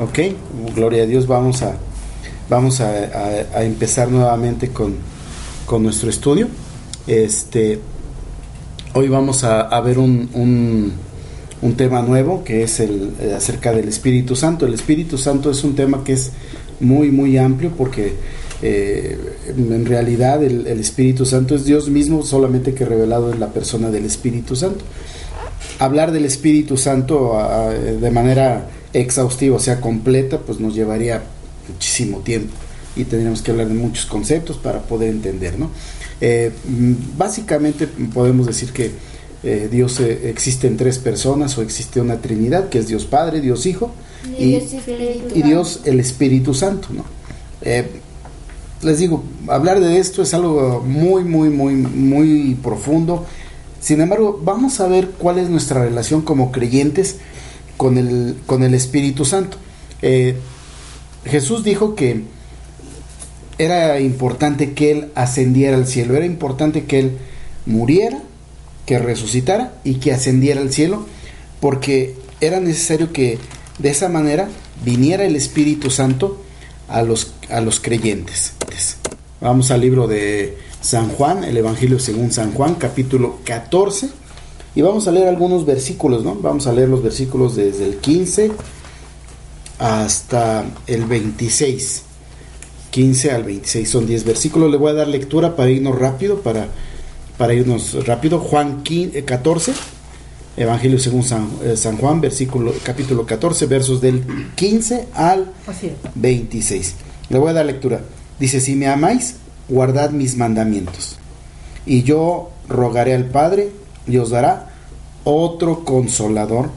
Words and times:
Ok, 0.00 0.20
gloria 0.74 1.02
a 1.02 1.06
Dios, 1.06 1.26
vamos 1.26 1.60
a, 1.60 1.74
vamos 2.48 2.80
a, 2.80 3.62
empezar 3.62 4.10
nuevamente 4.10 4.68
con, 4.68 4.94
con, 5.66 5.82
nuestro 5.82 6.08
estudio. 6.08 6.48
Este, 7.06 7.78
hoy 8.94 9.08
vamos 9.08 9.44
a, 9.44 9.78
ver 9.82 9.98
un, 9.98 10.94
un, 11.60 11.74
tema 11.74 12.00
nuevo 12.00 12.42
que 12.42 12.62
es 12.62 12.80
el 12.80 13.12
eh, 13.20 13.34
acerca 13.36 13.72
del 13.74 13.86
Espíritu 13.86 14.34
Santo. 14.34 14.64
El 14.64 14.72
Espíritu 14.72 15.18
Santo 15.18 15.50
es 15.50 15.62
un 15.62 15.74
tema 15.74 16.02
que 16.02 16.14
es 16.14 16.32
muy, 16.80 17.10
muy 17.10 17.36
amplio 17.36 17.72
porque 17.76 18.14
eh, 18.62 19.18
en 19.46 19.84
realidad 19.84 20.42
el, 20.42 20.66
Espíritu 20.68 21.26
Santo 21.26 21.54
es 21.54 21.66
Dios 21.66 21.90
mismo 21.90 22.22
solamente 22.22 22.72
que 22.72 22.86
revelado 22.86 23.30
en 23.30 23.40
la 23.40 23.48
persona 23.48 23.90
del 23.90 24.06
Espíritu 24.06 24.56
Santo. 24.56 24.84
Hablar 25.78 26.12
del 26.12 26.24
Espíritu 26.24 26.78
Santo 26.78 27.38
de 28.00 28.10
manera 28.10 28.66
exhaustiva, 28.92 29.56
o 29.56 29.60
sea, 29.60 29.80
completa, 29.80 30.38
pues 30.38 30.60
nos 30.60 30.74
llevaría 30.74 31.22
muchísimo 31.68 32.18
tiempo 32.18 32.52
y 32.96 33.04
tendríamos 33.04 33.42
que 33.42 33.50
hablar 33.50 33.68
de 33.68 33.74
muchos 33.74 34.06
conceptos 34.06 34.58
para 34.58 34.82
poder 34.82 35.10
entender, 35.10 35.58
¿no? 35.58 35.70
Eh, 36.20 36.52
básicamente 37.16 37.86
podemos 37.86 38.46
decir 38.46 38.72
que 38.72 38.90
eh, 39.42 39.68
Dios 39.70 39.98
existe 39.98 40.66
en 40.68 40.76
tres 40.76 40.98
personas 40.98 41.56
o 41.58 41.62
existe 41.62 42.00
una 42.00 42.18
Trinidad, 42.20 42.68
que 42.68 42.78
es 42.78 42.86
Dios 42.86 43.06
Padre, 43.06 43.40
Dios 43.40 43.66
Hijo 43.66 43.92
y, 44.38 44.58
y 45.34 45.42
Dios 45.42 45.80
el 45.84 45.98
Espíritu 45.98 46.54
Santo, 46.54 46.88
¿no? 46.92 47.04
les 48.82 48.98
digo, 48.98 49.22
hablar 49.48 49.80
de 49.80 49.98
esto 49.98 50.22
es 50.22 50.34
algo 50.34 50.82
muy, 50.84 51.24
muy, 51.24 51.50
muy, 51.50 51.74
muy 51.74 52.54
profundo. 52.56 53.24
Sin 53.80 54.00
embargo, 54.00 54.40
vamos 54.42 54.80
a 54.80 54.88
ver 54.88 55.10
cuál 55.18 55.38
es 55.38 55.48
nuestra 55.48 55.82
relación 55.82 56.22
como 56.22 56.52
creyentes 56.52 57.16
con 57.82 57.98
el, 57.98 58.36
con 58.46 58.62
el 58.62 58.74
Espíritu 58.74 59.24
Santo. 59.24 59.56
Eh, 60.02 60.36
Jesús 61.24 61.64
dijo 61.64 61.96
que 61.96 62.22
era 63.58 63.98
importante 63.98 64.72
que 64.72 64.92
Él 64.92 65.08
ascendiera 65.16 65.76
al 65.76 65.88
cielo, 65.88 66.14
era 66.14 66.24
importante 66.24 66.84
que 66.84 67.00
Él 67.00 67.18
muriera, 67.66 68.22
que 68.86 69.00
resucitara 69.00 69.74
y 69.82 69.94
que 69.94 70.12
ascendiera 70.12 70.60
al 70.60 70.72
cielo, 70.72 71.06
porque 71.58 72.14
era 72.40 72.60
necesario 72.60 73.12
que 73.12 73.38
de 73.80 73.90
esa 73.90 74.08
manera 74.08 74.48
viniera 74.84 75.24
el 75.24 75.34
Espíritu 75.34 75.90
Santo 75.90 76.40
a 76.86 77.02
los, 77.02 77.34
a 77.50 77.60
los 77.60 77.80
creyentes. 77.80 78.52
Vamos 79.40 79.72
al 79.72 79.80
libro 79.80 80.06
de 80.06 80.56
San 80.80 81.08
Juan, 81.08 81.42
el 81.42 81.56
Evangelio 81.56 81.98
según 81.98 82.30
San 82.30 82.52
Juan, 82.52 82.76
capítulo 82.76 83.40
14. 83.44 84.21
Y 84.74 84.80
vamos 84.80 85.06
a 85.06 85.12
leer 85.12 85.28
algunos 85.28 85.66
versículos, 85.66 86.24
¿no? 86.24 86.34
Vamos 86.36 86.66
a 86.66 86.72
leer 86.72 86.88
los 86.88 87.02
versículos 87.02 87.56
desde 87.56 87.84
el 87.84 87.96
15 87.96 88.52
hasta 89.78 90.64
el 90.86 91.04
26. 91.04 92.02
15 92.90 93.30
al 93.30 93.42
26 93.44 93.88
son 93.88 94.06
10 94.06 94.24
versículos. 94.24 94.70
Le 94.70 94.78
voy 94.78 94.92
a 94.92 94.94
dar 94.94 95.08
lectura 95.08 95.56
para 95.56 95.70
irnos 95.70 95.98
rápido, 95.98 96.40
para, 96.40 96.68
para 97.36 97.52
irnos 97.52 98.06
rápido. 98.06 98.38
Juan 98.38 98.82
14, 98.82 99.72
Evangelio 100.56 100.98
según 100.98 101.22
San, 101.22 101.50
eh, 101.62 101.76
San, 101.76 101.98
Juan, 101.98 102.20
versículo, 102.20 102.72
capítulo 102.82 103.26
14, 103.26 103.66
versos 103.66 104.00
del 104.00 104.24
15 104.54 105.08
al 105.14 105.52
26. 106.14 106.94
Le 107.28 107.38
voy 107.38 107.50
a 107.50 107.54
dar 107.54 107.66
lectura. 107.66 108.02
Dice, 108.38 108.60
si 108.60 108.74
me 108.74 108.86
amáis, 108.86 109.36
guardad 109.68 110.10
mis 110.10 110.36
mandamientos. 110.36 111.16
Y 111.84 112.02
yo 112.02 112.50
rogaré 112.68 113.14
al 113.14 113.26
Padre 113.26 113.81
y 114.06 114.16
os 114.18 114.30
dará 114.30 114.70
otro 115.24 115.84
consolador 115.84 116.70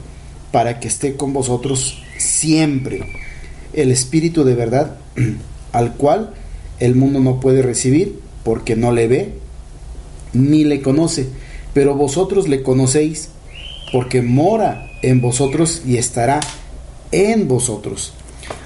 para 0.52 0.80
que 0.80 0.88
esté 0.88 1.16
con 1.16 1.32
vosotros 1.32 2.02
siempre. 2.18 3.00
El 3.72 3.90
Espíritu 3.90 4.44
de 4.44 4.54
verdad, 4.54 4.96
al 5.72 5.94
cual 5.94 6.34
el 6.78 6.94
mundo 6.94 7.20
no 7.20 7.40
puede 7.40 7.62
recibir 7.62 8.20
porque 8.44 8.76
no 8.76 8.92
le 8.92 9.08
ve 9.08 9.34
ni 10.32 10.64
le 10.64 10.82
conoce, 10.82 11.26
pero 11.72 11.94
vosotros 11.94 12.48
le 12.48 12.62
conocéis 12.62 13.30
porque 13.92 14.22
mora 14.22 14.90
en 15.02 15.20
vosotros 15.20 15.82
y 15.86 15.96
estará 15.96 16.40
en 17.12 17.48
vosotros. 17.48 18.12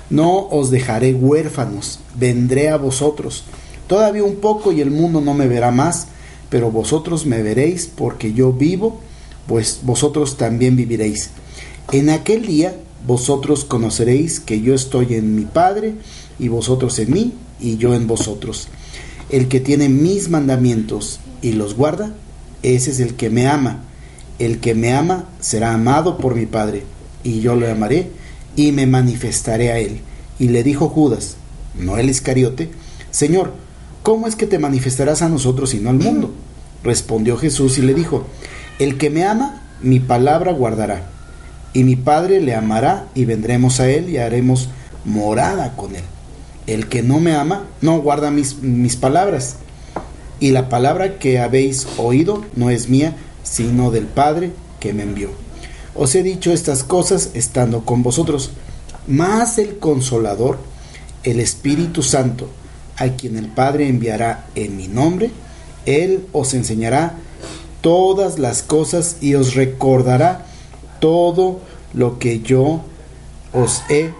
No 0.08 0.48
os 0.48 0.70
dejaré 0.70 1.14
huérfanos, 1.14 2.00
vendré 2.16 2.68
a 2.68 2.76
vosotros. 2.76 3.44
Todavía 3.86 4.24
un 4.24 4.36
poco 4.36 4.72
y 4.72 4.80
el 4.80 4.90
mundo 4.90 5.20
no 5.20 5.34
me 5.34 5.46
verá 5.46 5.70
más, 5.70 6.08
pero 6.50 6.70
vosotros 6.70 7.24
me 7.24 7.42
veréis 7.42 7.86
porque 7.86 8.32
yo 8.34 8.52
vivo, 8.52 9.00
pues 9.46 9.80
vosotros 9.82 10.36
también 10.36 10.76
viviréis. 10.76 11.30
En 11.92 12.10
aquel 12.10 12.46
día 12.46 12.76
vosotros 13.06 13.64
conoceréis 13.64 14.40
que 14.40 14.60
yo 14.60 14.74
estoy 14.74 15.14
en 15.14 15.34
mi 15.34 15.44
Padre, 15.44 15.94
y 16.38 16.48
vosotros 16.48 16.98
en 16.98 17.12
mí, 17.12 17.32
y 17.58 17.76
yo 17.78 17.94
en 17.94 18.06
vosotros. 18.06 18.68
El 19.30 19.48
que 19.48 19.60
tiene 19.60 19.88
mis 19.88 20.28
mandamientos 20.28 21.20
y 21.40 21.52
los 21.52 21.74
guarda, 21.74 22.14
ese 22.62 22.90
es 22.90 23.00
el 23.00 23.14
que 23.14 23.30
me 23.30 23.46
ama 23.46 23.84
el 24.40 24.58
que 24.58 24.74
me 24.74 24.92
ama 24.94 25.26
será 25.38 25.74
amado 25.74 26.16
por 26.16 26.34
mi 26.34 26.46
Padre, 26.46 26.82
y 27.22 27.40
yo 27.40 27.54
lo 27.54 27.70
amaré 27.70 28.10
y 28.56 28.72
me 28.72 28.86
manifestaré 28.86 29.70
a 29.70 29.78
él. 29.78 30.00
Y 30.38 30.48
le 30.48 30.64
dijo 30.64 30.88
Judas, 30.88 31.36
no 31.78 31.98
el 31.98 32.08
Iscariote, 32.08 32.70
Señor, 33.10 33.52
¿cómo 34.02 34.26
es 34.26 34.36
que 34.36 34.46
te 34.46 34.58
manifestarás 34.58 35.22
a 35.22 35.28
nosotros 35.28 35.74
y 35.74 35.78
no 35.78 35.90
al 35.90 35.98
mundo? 35.98 36.32
Respondió 36.82 37.36
Jesús 37.36 37.78
y 37.78 37.82
le 37.82 37.94
dijo, 37.94 38.26
el 38.78 38.96
que 38.96 39.10
me 39.10 39.24
ama, 39.24 39.62
mi 39.82 40.00
palabra 40.00 40.52
guardará, 40.52 41.10
y 41.72 41.84
mi 41.84 41.96
Padre 41.96 42.40
le 42.40 42.54
amará 42.54 43.06
y 43.14 43.24
vendremos 43.24 43.80
a 43.80 43.88
él 43.88 44.08
y 44.08 44.18
haremos 44.18 44.68
morada 45.04 45.76
con 45.76 45.94
él. 45.94 46.02
El 46.66 46.88
que 46.88 47.02
no 47.02 47.20
me 47.20 47.34
ama, 47.34 47.66
no 47.80 48.00
guarda 48.00 48.30
mis, 48.30 48.62
mis 48.62 48.96
palabras, 48.96 49.56
y 50.40 50.50
la 50.50 50.68
palabra 50.68 51.18
que 51.18 51.38
habéis 51.38 51.86
oído 51.98 52.44
no 52.56 52.70
es 52.70 52.88
mía, 52.88 53.14
sino 53.42 53.90
del 53.90 54.06
Padre 54.06 54.52
que 54.78 54.92
me 54.92 55.02
envió. 55.02 55.30
Os 55.94 56.14
he 56.14 56.22
dicho 56.22 56.52
estas 56.52 56.84
cosas 56.84 57.30
estando 57.34 57.84
con 57.84 58.02
vosotros, 58.02 58.50
más 59.06 59.58
el 59.58 59.78
consolador, 59.78 60.58
el 61.24 61.40
Espíritu 61.40 62.02
Santo, 62.02 62.48
a 63.00 63.16
quien 63.16 63.36
el 63.36 63.48
Padre 63.48 63.88
enviará 63.88 64.46
en 64.54 64.76
mi 64.76 64.86
nombre, 64.86 65.30
Él 65.86 66.26
os 66.32 66.54
enseñará 66.54 67.14
todas 67.80 68.38
las 68.38 68.62
cosas 68.62 69.16
y 69.20 69.34
os 69.34 69.54
recordará 69.54 70.46
todo 71.00 71.60
lo 71.94 72.18
que 72.18 72.40
yo 72.40 72.82
os 73.52 73.82
he 73.88 74.12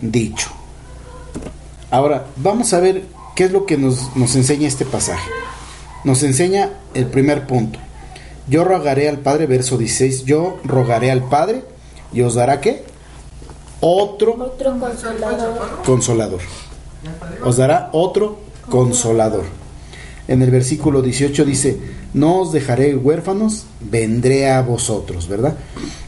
dicho. 0.00 0.50
Ahora, 1.90 2.26
vamos 2.36 2.72
a 2.74 2.80
ver 2.80 3.04
qué 3.34 3.44
es 3.44 3.52
lo 3.52 3.66
que 3.66 3.78
nos, 3.78 4.14
nos 4.14 4.36
enseña 4.36 4.68
este 4.68 4.84
pasaje. 4.84 5.30
Nos 6.04 6.22
enseña 6.22 6.70
el 6.94 7.06
primer 7.06 7.46
punto, 7.46 7.78
yo 8.48 8.64
rogaré 8.64 9.08
al 9.08 9.18
Padre, 9.18 9.46
verso 9.46 9.78
16, 9.78 10.24
yo 10.24 10.58
rogaré 10.64 11.10
al 11.10 11.28
Padre 11.28 11.64
y 12.12 12.22
os 12.22 12.34
dará 12.34 12.60
qué? 12.60 12.84
Otro, 13.80 14.34
otro 14.34 14.78
consolador. 14.78 15.82
consolador. 15.84 16.40
Os 17.44 17.56
dará 17.56 17.90
otro 17.92 18.38
consolador. 18.70 19.44
En 20.28 20.42
el 20.42 20.50
versículo 20.50 21.02
18 21.02 21.44
dice, 21.44 21.78
no 22.14 22.40
os 22.40 22.52
dejaré 22.52 22.94
huérfanos, 22.94 23.64
vendré 23.80 24.50
a 24.50 24.62
vosotros, 24.62 25.28
¿verdad? 25.28 25.56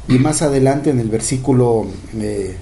Y 0.09 0.19
más 0.19 0.43
adelante 0.43 0.91
en 0.91 1.01
el 1.01 1.09
versículo 1.09 1.87
eh, 2.17 2.57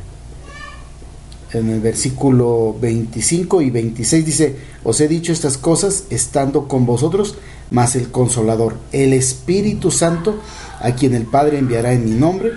en 1.53 1.69
el 1.69 1.81
versículo 1.81 2.75
25 2.81 3.61
y 3.63 3.71
26 3.71 4.25
dice, 4.25 4.57
os 4.85 5.01
he 5.01 5.09
dicho 5.09 5.33
estas 5.33 5.59
cosas 5.59 6.05
estando 6.11 6.67
con 6.67 6.87
vosotros, 6.87 7.37
mas 7.71 7.95
el 7.95 8.11
consolador, 8.11 8.77
el 8.93 9.13
Espíritu 9.13 9.91
Santo, 9.91 10.41
a 10.81 10.93
quien 10.93 11.15
el 11.15 11.25
Padre 11.27 11.59
enviará 11.59 11.93
en 11.93 12.07
mi 12.07 12.13
nombre, 12.13 12.53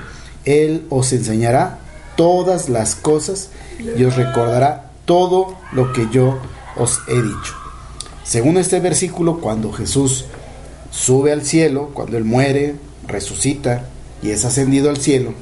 Él 0.46 0.86
os 0.90 1.12
enseñará 1.12 1.80
todas 2.16 2.70
las 2.70 2.96
cosas 2.96 3.50
y 3.98 4.04
os 4.04 4.16
recordará 4.16 4.85
todo 5.06 5.56
lo 5.72 5.94
que 5.94 6.08
yo 6.12 6.40
os 6.76 7.00
he 7.08 7.22
dicho. 7.22 7.54
Según 8.24 8.58
este 8.58 8.80
versículo, 8.80 9.40
cuando 9.40 9.72
Jesús 9.72 10.26
sube 10.92 11.32
al 11.32 11.44
cielo, 11.44 11.92
cuando 11.94 12.18
Él 12.18 12.24
muere, 12.24 12.76
resucita 13.08 13.88
y 14.22 14.32
es 14.32 14.46
ascendido 14.46 14.90
al 14.90 14.98
cielo, 14.98 15.34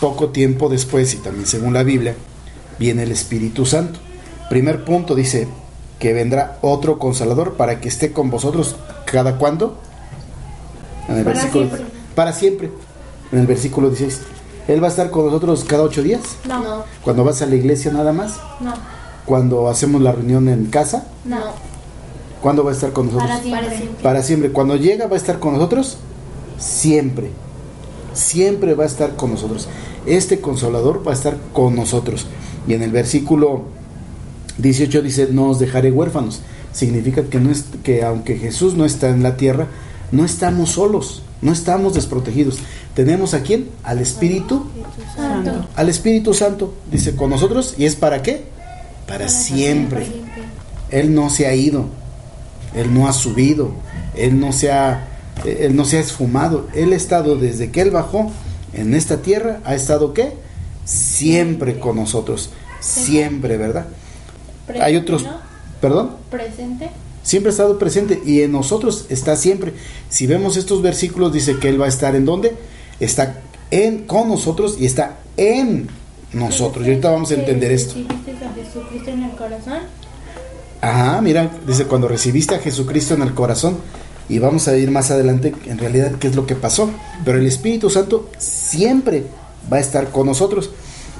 poco 0.00 0.30
tiempo 0.30 0.68
después, 0.68 1.14
y 1.14 1.18
también 1.18 1.46
según 1.46 1.74
la 1.74 1.82
Biblia, 1.82 2.16
viene 2.78 3.04
el 3.04 3.12
Espíritu 3.12 3.64
Santo. 3.64 4.00
Primer 4.50 4.84
punto 4.84 5.14
dice 5.14 5.48
que 5.98 6.12
vendrá 6.12 6.58
otro 6.62 6.98
consolador 6.98 7.54
para 7.54 7.80
que 7.80 7.88
esté 7.88 8.12
con 8.12 8.30
vosotros 8.30 8.76
cada 9.06 9.38
cuándo? 9.38 9.80
En 11.08 11.18
el 11.18 11.24
para 11.24 11.36
versículo 11.36 11.66
siempre. 11.68 11.86
para 12.14 12.32
siempre. 12.32 12.70
En 13.32 13.38
el 13.38 13.46
versículo 13.46 13.88
16. 13.88 14.35
¿Él 14.68 14.82
va 14.82 14.88
a 14.88 14.90
estar 14.90 15.10
con 15.10 15.26
nosotros 15.26 15.64
cada 15.64 15.82
ocho 15.82 16.02
días? 16.02 16.22
No. 16.46 16.84
¿Cuando 17.02 17.24
vas 17.24 17.42
a 17.42 17.46
la 17.46 17.54
iglesia 17.54 17.92
nada 17.92 18.12
más? 18.12 18.38
No. 18.60 18.74
¿Cuando 19.24 19.68
hacemos 19.68 20.02
la 20.02 20.12
reunión 20.12 20.48
en 20.48 20.66
casa? 20.66 21.06
No. 21.24 21.38
¿Cuándo 22.40 22.64
va 22.64 22.70
a 22.70 22.74
estar 22.74 22.92
con 22.92 23.06
nosotros? 23.06 23.28
Para 23.28 23.42
siempre. 23.42 24.02
Para 24.02 24.22
siempre. 24.22 24.52
Cuando 24.52 24.76
llega 24.76 25.06
va 25.06 25.14
a 25.14 25.18
estar 25.18 25.38
con 25.38 25.54
nosotros 25.54 25.98
siempre. 26.58 27.30
Siempre 28.12 28.74
va 28.74 28.84
a 28.84 28.86
estar 28.86 29.16
con 29.16 29.30
nosotros. 29.30 29.68
Este 30.06 30.40
consolador 30.40 31.06
va 31.06 31.12
a 31.12 31.14
estar 31.14 31.36
con 31.52 31.74
nosotros. 31.76 32.26
Y 32.66 32.74
en 32.74 32.82
el 32.82 32.90
versículo 32.90 33.62
18 34.58 35.02
dice, 35.02 35.28
no 35.30 35.50
os 35.50 35.58
dejaré 35.58 35.90
huérfanos. 35.90 36.40
Significa 36.72 37.24
que, 37.24 37.40
no 37.40 37.50
es, 37.50 37.64
que 37.82 38.04
aunque 38.04 38.36
Jesús 38.36 38.74
no 38.74 38.84
está 38.84 39.08
en 39.10 39.22
la 39.22 39.36
tierra, 39.36 39.68
no 40.12 40.24
estamos 40.24 40.70
solos, 40.70 41.22
no 41.42 41.52
estamos 41.52 41.94
desprotegidos. 41.94 42.58
Tenemos 42.96 43.34
a 43.34 43.42
quién? 43.42 43.68
Al 43.84 43.98
Espíritu 43.98 44.70
Santo. 45.14 45.68
Al 45.76 45.90
Espíritu 45.90 46.32
Santo, 46.32 46.72
dice, 46.90 47.14
con 47.14 47.28
nosotros. 47.28 47.74
¿Y 47.76 47.84
es 47.84 47.94
para 47.94 48.22
qué? 48.22 48.44
Para, 49.06 49.28
siempre. 49.28 50.06
Él 50.90 51.14
no 51.14 51.28
se 51.28 51.46
ha 51.46 51.54
ido, 51.54 51.90
Él 52.74 52.94
no 52.94 53.06
ha 53.06 53.12
subido, 53.12 53.72
Él 54.14 54.40
no 54.40 54.50
se 54.50 54.72
ha, 54.72 55.08
Él 55.44 55.76
no 55.76 55.84
se 55.84 55.98
ha 55.98 56.00
esfumado. 56.00 56.68
Él 56.74 56.94
ha 56.94 56.96
estado 56.96 57.36
desde 57.36 57.70
que 57.70 57.82
Él 57.82 57.90
bajó 57.90 58.32
en 58.72 58.94
esta 58.94 59.18
tierra, 59.18 59.60
ha 59.64 59.74
estado 59.74 60.14
qué? 60.14 60.32
Siempre 60.86 61.78
con 61.78 61.96
nosotros. 61.96 62.48
Siempre, 62.80 63.58
¿verdad? 63.58 63.88
Hay 64.80 64.96
otros... 64.96 65.26
¿Perdón? 65.82 66.12
Presente. 66.30 66.88
Siempre 67.22 67.50
ha 67.50 67.52
estado 67.52 67.78
presente 67.78 68.22
y 68.24 68.40
en 68.40 68.52
nosotros 68.52 69.04
está 69.10 69.36
siempre. 69.36 69.74
Si 70.08 70.26
vemos 70.26 70.56
estos 70.56 70.80
versículos, 70.80 71.34
dice 71.34 71.58
que 71.58 71.68
Él 71.68 71.78
va 71.78 71.84
a 71.84 71.90
estar 71.90 72.16
en 72.16 72.24
dónde? 72.24 72.56
Está 73.00 73.40
en, 73.70 74.06
con 74.06 74.28
nosotros 74.28 74.76
y 74.78 74.86
está 74.86 75.18
en 75.36 75.88
nosotros. 76.32 76.86
Y 76.86 76.90
ahorita 76.90 77.10
vamos 77.10 77.30
a 77.30 77.34
entender 77.34 77.72
esto. 77.72 77.94
a 77.98 78.54
Jesucristo 78.54 79.10
en 79.10 79.22
el 79.24 79.30
corazón? 79.32 79.78
Ajá, 80.80 81.20
mira, 81.20 81.50
dice 81.66 81.86
cuando 81.86 82.08
recibiste 82.08 82.54
a 82.54 82.58
Jesucristo 82.58 83.14
en 83.14 83.22
el 83.22 83.34
corazón, 83.34 83.78
y 84.28 84.38
vamos 84.38 84.66
a 84.68 84.76
ir 84.76 84.90
más 84.90 85.10
adelante 85.10 85.54
en 85.66 85.78
realidad 85.78 86.12
qué 86.18 86.28
es 86.28 86.36
lo 86.36 86.46
que 86.46 86.56
pasó. 86.56 86.90
Pero 87.24 87.38
el 87.38 87.46
Espíritu 87.46 87.90
Santo 87.90 88.28
siempre 88.38 89.24
va 89.72 89.76
a 89.76 89.80
estar 89.80 90.10
con 90.10 90.26
nosotros. 90.26 90.70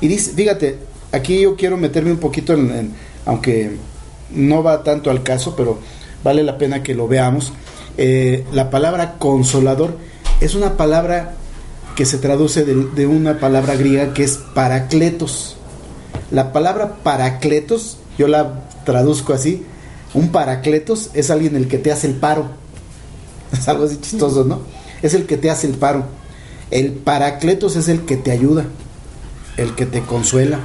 Y 0.00 0.08
dice, 0.08 0.32
fíjate, 0.32 0.79
aquí 1.12 1.40
yo 1.40 1.56
quiero 1.56 1.76
meterme 1.76 2.11
un 2.11 2.19
poquito 2.19 2.52
en 2.55 2.94
aunque 3.25 3.76
no 4.31 4.62
va 4.62 4.82
tanto 4.82 5.11
al 5.11 5.22
caso, 5.22 5.55
pero 5.56 5.79
vale 6.22 6.43
la 6.43 6.58
pena 6.58 6.82
que 6.82 6.94
lo 6.94 7.08
veamos. 7.08 7.52
Eh, 7.99 8.44
la 8.52 8.70
palabra 8.70 9.17
consolador 9.19 9.96
es 10.40 10.55
una 10.55 10.76
palabra 10.76 11.34
que 11.96 12.04
se 12.04 12.19
traduce 12.19 12.64
de, 12.64 13.06
una 13.06 13.40
palabra 13.40 13.75
griega 13.75 14.12
que 14.12 14.22
es 14.22 14.37
paracletos. 14.54 15.56
La 16.31 16.52
palabra 16.52 16.96
paracletos, 17.02 17.96
yo 18.19 18.28
la 18.28 18.69
traduzco 18.84 19.32
así, 19.32 19.64
un 20.12 20.28
paracletos 20.28 21.10
es 21.14 21.31
alguien 21.31 21.56
el 21.56 21.69
que 21.69 21.78
te 21.78 21.90
hace 21.90 22.06
el 22.06 22.14
paro. 22.14 22.50
Es 23.52 23.66
algo 23.69 23.84
así 23.84 23.98
chistoso, 24.00 24.44
¿no? 24.44 24.60
Es 25.02 25.14
el 25.14 25.25
que 25.25 25.37
te 25.37 25.50
hace 25.50 25.66
el 25.69 25.75
paro. 25.75 26.04
El 26.70 26.93
paracletos 26.93 27.76
es 27.76 27.88
el 27.88 28.00
que 28.04 28.16
te 28.16 28.32
ayuda, 28.32 28.66
el 29.56 29.75
que 29.75 29.87
te 29.87 30.02
consuela, 30.02 30.58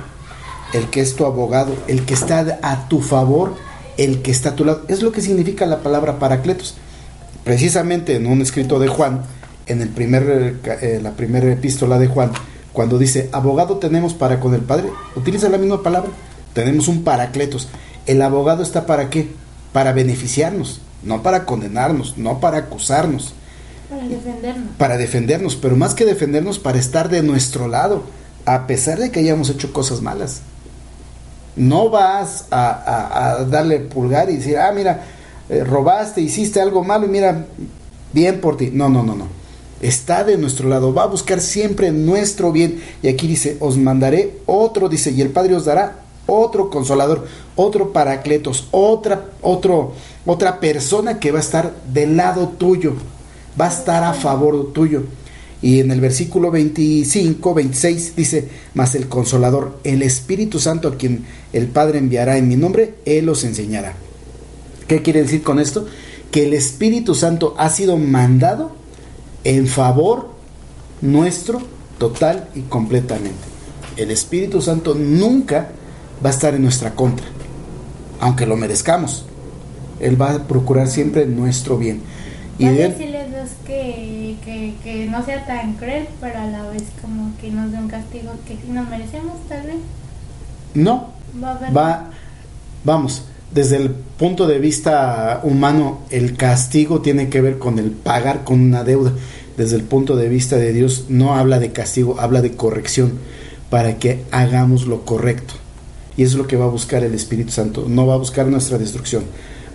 el 0.74 0.89
que 0.89 1.00
es 1.00 1.16
tu 1.16 1.25
abogado, 1.25 1.74
el 1.88 2.06
que 2.06 2.16
está 2.16 2.60
a 2.62 2.89
tu 2.89 3.01
favor, 3.01 3.56
el 3.98 4.22
que 4.22 4.31
está 4.31 4.50
a 4.50 4.56
tu 4.56 4.66
lado. 4.66 4.81
Es 4.88 5.01
lo 5.01 5.12
que 5.12 5.22
significa 5.22 5.66
la 5.66 5.81
palabra 5.81 6.19
paracletos. 6.19 6.75
Precisamente 7.45 8.16
en 8.16 8.25
un 8.25 8.42
escrito 8.42 8.80
de 8.80 8.88
Juan, 8.88 9.24
en 9.68 9.81
el 9.81 9.90
primer, 9.90 10.60
eh, 10.63 11.00
la 11.02 11.12
primera 11.12 11.52
epístola 11.52 12.00
de 12.00 12.08
Juan, 12.08 12.31
cuando 12.74 12.98
dice, 12.98 13.30
abogado 13.31 13.78
tenemos 13.78 14.13
para 14.13 14.40
con 14.40 14.54
el 14.54 14.62
Padre, 14.62 14.90
utiliza 15.16 15.50
la 15.50 15.58
misma 15.58 15.84
palabra, 15.84 16.12
tenemos 16.54 16.88
un 16.88 17.04
paracletos. 17.04 17.68
El 18.06 18.22
abogado 18.22 18.63
está 18.63 18.86
para 18.86 19.10
qué? 19.10 19.30
Para 19.74 19.94
beneficiarnos, 19.94 20.81
no 21.04 21.22
para 21.22 21.46
condenarnos, 21.46 22.18
no 22.18 22.40
para 22.40 22.60
acusarnos. 22.60 23.34
Para 23.90 24.08
defendernos. 24.08 24.75
Para 24.78 24.98
defendernos, 24.98 25.56
pero 25.56 25.75
más 25.75 25.94
que 25.94 26.06
defendernos, 26.06 26.60
para 26.60 26.80
estar 26.80 27.10
de 27.10 27.24
nuestro 27.24 27.68
lado, 27.68 28.04
a 28.46 28.68
pesar 28.68 29.00
de 29.00 29.12
que 29.12 29.19
hayamos 29.19 29.50
hecho 29.50 29.74
cosas 29.74 30.02
malas. 30.02 30.42
No 31.56 31.90
vas 31.90 32.46
a, 32.52 33.46
darle 33.50 33.80
pulgar 33.80 34.30
y 34.30 34.38
decir, 34.38 34.57
ah, 34.57 34.72
mira, 34.72 35.04
eh, 35.50 35.64
robaste, 35.66 36.22
hiciste 36.22 36.62
algo 36.62 36.84
malo 36.84 37.06
y 37.06 37.10
mira, 37.10 37.46
bien 38.14 38.40
por 38.40 38.56
ti. 38.56 38.72
No, 38.74 38.88
no, 38.88 39.04
no, 39.04 39.16
no. 39.16 39.41
Está 39.81 40.24
de 40.24 40.38
nuestro 40.38 40.69
lado, 40.69 40.94
va 40.94 41.04
a 41.04 41.07
buscar 41.07 41.42
siempre 41.42 41.92
nuestro 41.92 42.51
bien. 42.51 42.81
Y 43.01 43.07
aquí 43.07 43.28
dice, 43.28 43.57
os 43.60 43.78
mandaré 43.78 44.38
otro, 44.45 44.89
dice, 44.89 45.12
y 45.12 45.22
el 45.22 45.30
Padre 45.30 45.56
os 45.56 45.66
dará 45.66 46.01
otro 46.28 46.69
consolador, 46.69 47.28
otro 47.56 47.92
paracletos, 47.92 48.68
otra, 48.72 49.31
otro, 49.42 49.94
otra 50.25 50.60
persona 50.60 51.19
que 51.19 51.31
va 51.31 51.39
a 51.39 51.42
estar 51.42 51.75
del 51.92 52.16
lado 52.16 52.50
tuyo, 52.50 52.94
va 53.60 53.66
a 53.66 53.72
estar 53.72 54.04
a 54.04 54.13
favor 54.13 54.72
tuyo. 54.72 55.04
Y 55.63 55.80
en 55.80 55.92
el 55.92 56.00
versículo 56.00 56.51
25, 56.51 57.54
26 57.54 58.16
dice, 58.16 58.50
mas 58.74 58.95
el 58.95 59.07
consolador, 59.07 59.80
el 59.83 60.04
Espíritu 60.04 60.60
Santo 60.60 60.88
a 60.88 60.98
quien 60.98 61.25
el 61.54 61.68
Padre 61.68 62.00
enviará 62.00 62.38
en 62.38 62.48
mi 62.48 62.56
nombre, 62.56 62.95
Él 63.06 63.30
os 63.30 63.44
enseñará. 63.44 63.95
¿Qué 64.88 65.01
quiere 65.01 65.22
decir 65.22 65.44
con 65.44 65.60
esto? 65.60 65.86
Que 66.31 66.45
el 66.45 66.54
Espíritu 66.54 67.13
Santo 67.13 67.56
ha 67.57 67.69
sido 67.69 67.98
mandado 67.98 68.81
en 69.44 69.68
favor 69.68 70.30
nuestro 71.02 71.62
total 71.98 72.48
y 72.56 72.62
completamente. 72.62 73.40
El 73.98 74.12
Espíritu 74.12 74.62
Santo 74.62 74.96
nunca 74.96 75.70
va 76.24 76.30
a 76.30 76.34
estar 76.34 76.54
en 76.56 76.64
nuestra 76.64 76.92
contra, 76.92 77.26
aunque 78.20 78.46
lo 78.46 78.56
merezcamos. 78.56 79.26
Él 80.00 80.20
va 80.20 80.32
a 80.32 80.48
procurar 80.48 80.88
siempre 80.88 81.26
nuestro 81.26 81.78
bien. 81.78 82.02
Y 82.58 82.66
él, 82.66 82.96
que, 83.66 84.76
que, 84.84 85.08
no 85.08 85.24
sea 85.26 85.46
tan 85.46 85.74
cruel, 85.74 86.08
pero 86.20 86.40
a 86.40 86.46
la 86.46 86.70
vez 86.70 86.84
como 87.02 87.32
que 87.40 87.50
nos 87.50 87.72
dé 87.72 87.78
un 87.78 87.88
castigo 87.88 88.34
que 88.48 88.56
sí 88.56 88.72
nos 88.72 88.88
merecemos, 88.88 89.38
tal 89.48 89.66
vez. 89.66 89.78
No, 90.74 91.10
va, 91.76 92.10
vamos, 92.84 93.24
desde 93.53 93.75
el 93.75 93.89
punto 93.89 94.48
de 94.48 94.59
vista 94.59 95.42
humano, 95.44 96.00
el 96.09 96.38
castigo 96.38 97.01
tiene 97.01 97.27
que 97.27 97.42
ver 97.42 97.57
con 97.57 97.80
el 97.80 97.92
pagar 97.92 98.45
con 98.45 98.62
una 98.62 98.83
deuda. 98.83 99.12
Desde 99.57 99.75
el 99.75 99.83
punto 99.83 100.15
de 100.15 100.30
vista 100.30 100.56
de 100.56 100.71
Dios, 100.71 101.06
no 101.09 101.36
habla 101.36 101.59
de 101.59 101.74
castigo, 101.74 102.19
habla 102.19 102.42
de 102.42 102.53
corrección 102.53 103.13
para 103.69 104.00
que 104.00 104.24
hagamos 104.31 104.88
lo 104.88 105.03
correcto. 105.03 105.56
Y 106.15 106.24
eso 106.24 106.33
es 106.33 106.38
lo 106.38 106.48
que 106.48 106.56
va 106.56 106.65
a 106.65 106.69
buscar 106.69 107.03
el 107.03 107.13
Espíritu 107.13 107.51
Santo. 107.51 107.86
No 107.89 108.07
va 108.07 108.13
a 108.13 108.18
buscar 108.18 108.48
nuestra 108.48 108.77
destrucción, 108.77 109.24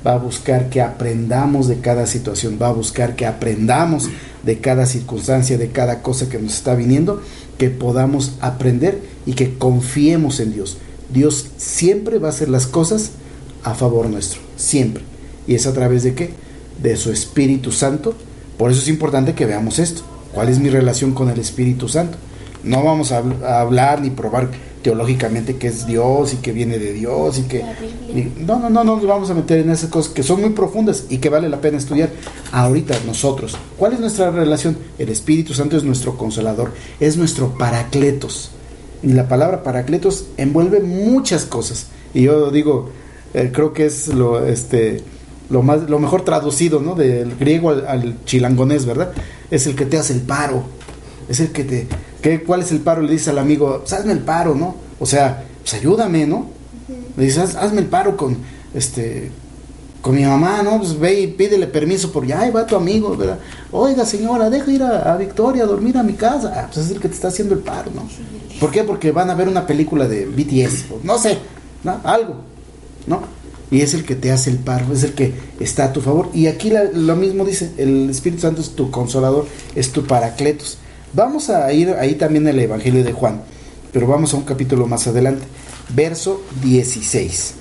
va 0.07 0.15
a 0.15 0.19
buscar 0.19 0.71
que 0.71 0.81
aprendamos 0.81 1.69
de 1.69 1.81
cada 1.81 2.07
situación, 2.07 2.59
va 2.61 2.69
a 2.69 2.73
buscar 2.73 3.15
que 3.15 3.27
aprendamos 3.27 4.09
de 4.43 4.59
cada 4.59 4.87
circunstancia, 4.87 5.59
de 5.59 5.69
cada 5.69 6.01
cosa 6.01 6.31
que 6.31 6.39
nos 6.39 6.55
está 6.55 6.75
viniendo, 6.75 7.21
que 7.59 7.69
podamos 7.69 8.37
aprender 8.41 9.03
y 9.27 9.35
que 9.35 9.59
confiemos 9.59 10.41
en 10.41 10.55
Dios. 10.55 10.79
Dios 11.13 11.49
siempre 11.59 12.19
va 12.19 12.29
a 12.29 12.31
hacer 12.31 12.49
las 12.49 12.67
cosas 12.67 13.11
a 13.67 13.75
favor 13.75 14.09
nuestro, 14.09 14.41
siempre. 14.57 15.03
¿Y 15.49 15.57
es 15.57 15.67
a 15.67 15.73
través 15.73 16.05
de 16.05 16.15
qué? 16.15 16.31
De 16.81 16.97
su 16.97 17.11
Espíritu 17.11 17.73
Santo. 17.73 18.15
Por 18.57 18.71
eso 18.71 18.81
es 18.81 18.87
importante 18.87 19.35
que 19.35 19.45
veamos 19.45 19.81
esto. 19.81 20.03
¿Cuál 20.33 20.49
es 20.51 20.61
mi 20.61 20.71
relación 20.71 21.13
con 21.13 21.31
el 21.31 21.41
Espíritu 21.41 21.89
Santo? 21.89 22.17
No 22.63 22.85
vamos 22.85 23.11
a, 23.11 23.25
hablar 23.61 24.01
ni 24.03 24.11
probar 24.11 24.51
teológicamente 24.83 25.57
que 25.57 25.67
es 25.67 25.85
Dios 25.85 26.33
y 26.35 26.37
que 26.37 26.53
viene 26.53 26.79
de 26.79 26.93
Dios 26.93 27.39
y 27.39 27.43
que... 27.43 27.65
no, 28.39 28.61
no, 28.61 28.71
no, 28.71 28.85
no 28.85 28.97
nos 28.97 29.07
vamos 29.07 29.31
a 29.31 29.35
meter 29.35 29.59
en 29.59 29.71
esas 29.71 29.91
cosas 29.91 30.13
que 30.13 30.23
son 30.23 30.43
muy 30.43 30.51
profundas 30.51 31.07
y 31.11 31.19
que 31.19 31.29
vale 31.29 31.49
la 31.49 31.61
pena 31.61 31.77
estudiar 31.77 32.11
ahorita 32.53 32.95
nosotros. 33.05 33.57
¿Cuál 33.77 33.95
es 33.95 34.01
nuestra 34.01 34.31
relación? 34.31 34.79
El 34.97 35.09
Espíritu 35.09 35.55
Santo 35.55 35.77
es 35.77 35.83
nuestro 35.83 36.17
consolador, 36.17 36.73
es 37.01 37.17
nuestro 37.17 37.59
paracletos. 37.59 38.53
Y 39.03 39.09
la 39.09 39.27
palabra 39.27 39.65
paracletos 39.65 40.27
envuelve 40.37 40.81
muchas 40.81 41.45
cosas. 41.45 41.89
Y 42.15 42.23
yo 42.23 42.53
digo, 42.53 42.91
eh, 43.37 43.51
creo 43.53 43.73
que 43.73 43.87
es 43.87 44.09
lo, 44.09 44.45
este, 44.45 45.03
lo, 45.51 45.63
más, 45.63 45.89
lo 45.89 45.99
mejor 45.99 46.25
traducido, 46.25 46.81
¿no? 46.81 46.95
Del 46.95 47.37
griego 47.37 47.71
al, 47.71 47.87
al 47.87 48.25
chilangonés, 48.25 48.87
¿verdad? 48.87 49.13
Es 49.51 49.67
el 49.67 49.77
que 49.77 49.87
te 49.87 49.99
hace 49.99 50.13
el 50.13 50.23
paro, 50.23 50.65
es 51.29 51.41
el 51.41 51.53
que 51.53 51.65
te 51.65 51.87
¿Cuál 52.45 52.63
es 52.63 52.73
el 52.73 52.81
paro? 52.81 53.03
Le 53.03 53.13
dice 53.13 53.31
al 53.31 53.39
amigo, 53.39 53.79
pues 53.81 53.93
hazme 53.93 54.13
el 54.13 54.19
paro, 54.21 54.55
¿no? 54.55 54.75
O 54.99 55.07
sea, 55.07 55.45
pues 55.61 55.75
ayúdame, 55.75 56.27
¿no? 56.27 56.47
Le 57.17 57.25
dice, 57.25 57.41
hazme 57.41 57.81
el 57.81 57.87
paro 57.87 58.17
con, 58.17 58.37
este, 58.75 59.31
con 60.03 60.15
mi 60.15 60.25
mamá, 60.25 60.63
¿no? 60.63 60.79
Pues 60.79 60.99
ve 60.99 61.21
y 61.21 61.27
pídele 61.29 61.69
permiso 61.69 62.11
porque, 62.11 62.35
ay, 62.35 62.51
va 62.51 62.67
tu 62.67 62.75
amigo, 62.75 63.17
¿verdad? 63.17 63.39
Oiga, 63.71 64.05
señora, 64.05 64.51
deja 64.51 64.71
ir 64.73 64.83
a, 64.83 65.17
Victoria 65.17 65.63
a 65.63 65.67
dormir 65.67 65.97
a 65.97 66.03
mi 66.03 66.15
casa. 66.15 66.53
Ah, 66.57 66.69
pues 66.73 66.87
es 66.87 66.93
el 66.93 67.01
que 67.01 67.09
te 67.09 67.15
está 67.15 67.29
haciendo 67.29 67.55
el 67.55 67.61
paro, 67.61 67.93
¿no? 67.95 68.09
¿Por 68.59 68.73
qué? 68.73 68.83
Porque 68.83 69.13
van 69.13 69.31
a 69.31 69.35
ver 69.35 69.49
una 69.49 69.67
película 69.67 70.09
de 70.09 70.27
BTS, 70.27 71.05
no 71.05 71.19
sé, 71.19 71.39
¿no? 71.85 72.01
Algo, 72.03 72.37
¿no? 73.07 73.23
Y 73.71 73.81
es 73.81 73.95
el 73.95 74.05
que 74.05 74.15
te 74.15 74.31
hace 74.31 74.51
el 74.51 74.59
paro, 74.59 74.93
es 74.93 75.03
el 75.03 75.15
que 75.15 75.33
está 75.59 75.87
a 75.87 75.93
tu 75.93 76.01
favor. 76.01 76.31
Y 76.33 76.47
aquí 76.47 76.73
lo 76.95 77.17
mismo 77.17 77.45
dice, 77.45 77.73
el 77.79 78.09
Espíritu 78.11 78.43
Santo 78.43 78.61
es 78.61 78.71
tu 78.71 78.91
consolador, 78.91 79.47
es 79.75 79.91
tu 79.91 80.05
paracletos. 80.05 80.79
Vamos 81.13 81.51
a 81.51 81.73
ir 81.73 81.91
ahí 81.91 82.15
también 82.15 82.47
el 82.47 82.59
Evangelio 82.59 83.03
de 83.03 83.13
Juan, 83.13 83.43
pero 83.93 84.07
vamos 84.07 84.35
a 84.35 84.37
un 84.37 84.45
capítulo 84.45 84.87
más 84.87 85.07
adelante, 85.07 85.45
verso 85.95 86.43
16. 86.63 87.55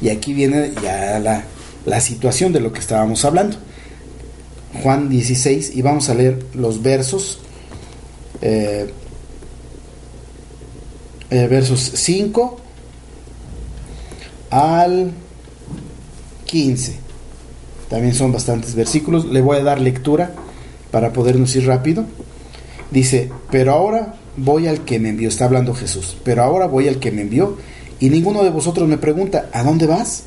Y 0.00 0.10
aquí 0.10 0.34
viene 0.34 0.72
ya 0.82 1.18
la, 1.18 2.00
situación 2.00 2.52
de 2.52 2.60
lo 2.60 2.72
que 2.72 2.80
estábamos 2.80 3.24
hablando. 3.24 3.56
Juan 4.82 5.08
16 5.08 5.76
y 5.76 5.82
vamos 5.82 6.08
a 6.10 6.14
leer 6.14 6.44
los 6.54 6.82
versos. 6.82 7.38
Eh, 8.42 8.92
eh, 11.34 11.48
versos 11.48 11.90
5 11.94 12.56
al 14.50 15.10
15. 16.44 16.94
También 17.88 18.14
son 18.14 18.30
bastantes 18.30 18.76
versículos. 18.76 19.24
Le 19.24 19.40
voy 19.40 19.56
a 19.56 19.64
dar 19.64 19.80
lectura 19.80 20.30
para 20.92 21.12
podernos 21.12 21.56
ir 21.56 21.66
rápido. 21.66 22.04
Dice, 22.92 23.32
pero 23.50 23.72
ahora 23.72 24.14
voy 24.36 24.68
al 24.68 24.84
que 24.84 25.00
me 25.00 25.08
envió. 25.08 25.28
Está 25.28 25.46
hablando 25.46 25.74
Jesús. 25.74 26.16
Pero 26.22 26.44
ahora 26.44 26.66
voy 26.66 26.86
al 26.86 27.00
que 27.00 27.10
me 27.10 27.22
envió. 27.22 27.56
Y 27.98 28.10
ninguno 28.10 28.44
de 28.44 28.50
vosotros 28.50 28.88
me 28.88 28.98
pregunta, 28.98 29.48
¿a 29.52 29.64
dónde 29.64 29.88
vas? 29.88 30.22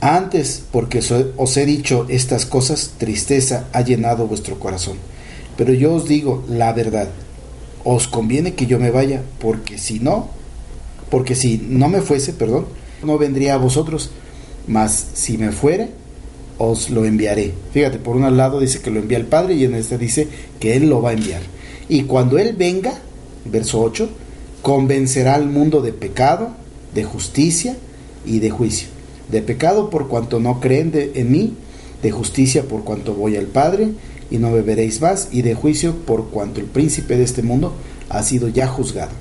Antes, 0.00 0.62
porque 0.72 1.02
os 1.36 1.56
he 1.58 1.66
dicho 1.66 2.06
estas 2.08 2.46
cosas, 2.46 2.92
tristeza 2.96 3.66
ha 3.74 3.82
llenado 3.82 4.26
vuestro 4.26 4.58
corazón. 4.58 4.96
Pero 5.58 5.74
yo 5.74 5.92
os 5.92 6.08
digo 6.08 6.42
la 6.48 6.72
verdad. 6.72 7.08
Os 7.88 8.08
conviene 8.08 8.54
que 8.54 8.66
yo 8.66 8.80
me 8.80 8.90
vaya, 8.90 9.22
porque 9.38 9.78
si 9.78 10.00
no, 10.00 10.28
porque 11.08 11.36
si 11.36 11.64
no 11.68 11.88
me 11.88 12.00
fuese, 12.00 12.32
perdón, 12.32 12.66
no 13.04 13.16
vendría 13.16 13.54
a 13.54 13.58
vosotros, 13.58 14.10
mas 14.66 15.10
si 15.14 15.38
me 15.38 15.52
fuere, 15.52 15.90
os 16.58 16.90
lo 16.90 17.04
enviaré. 17.04 17.54
Fíjate, 17.72 17.98
por 17.98 18.16
un 18.16 18.36
lado 18.36 18.58
dice 18.58 18.80
que 18.80 18.90
lo 18.90 18.98
envía 18.98 19.18
el 19.18 19.26
Padre 19.26 19.54
y 19.54 19.62
en 19.62 19.76
este 19.76 19.98
dice 19.98 20.26
que 20.58 20.74
Él 20.74 20.88
lo 20.88 21.00
va 21.00 21.10
a 21.10 21.12
enviar. 21.12 21.42
Y 21.88 22.02
cuando 22.02 22.38
Él 22.38 22.56
venga, 22.58 22.92
verso 23.44 23.80
8, 23.80 24.08
convencerá 24.62 25.36
al 25.36 25.46
mundo 25.46 25.80
de 25.80 25.92
pecado, 25.92 26.50
de 26.92 27.04
justicia 27.04 27.76
y 28.26 28.40
de 28.40 28.50
juicio. 28.50 28.88
De 29.30 29.42
pecado 29.42 29.90
por 29.90 30.08
cuanto 30.08 30.40
no 30.40 30.58
creen 30.58 30.90
en 31.14 31.30
mí, 31.30 31.54
de 32.02 32.10
justicia 32.10 32.64
por 32.64 32.82
cuanto 32.82 33.14
voy 33.14 33.36
al 33.36 33.46
Padre 33.46 33.90
y 34.30 34.38
no 34.38 34.52
beberéis 34.52 35.00
más, 35.00 35.28
y 35.30 35.42
de 35.42 35.54
juicio 35.54 35.94
por 35.94 36.28
cuanto 36.28 36.60
el 36.60 36.66
príncipe 36.66 37.16
de 37.16 37.24
este 37.24 37.42
mundo 37.42 37.74
ha 38.08 38.22
sido 38.22 38.48
ya 38.48 38.66
juzgado. 38.66 39.12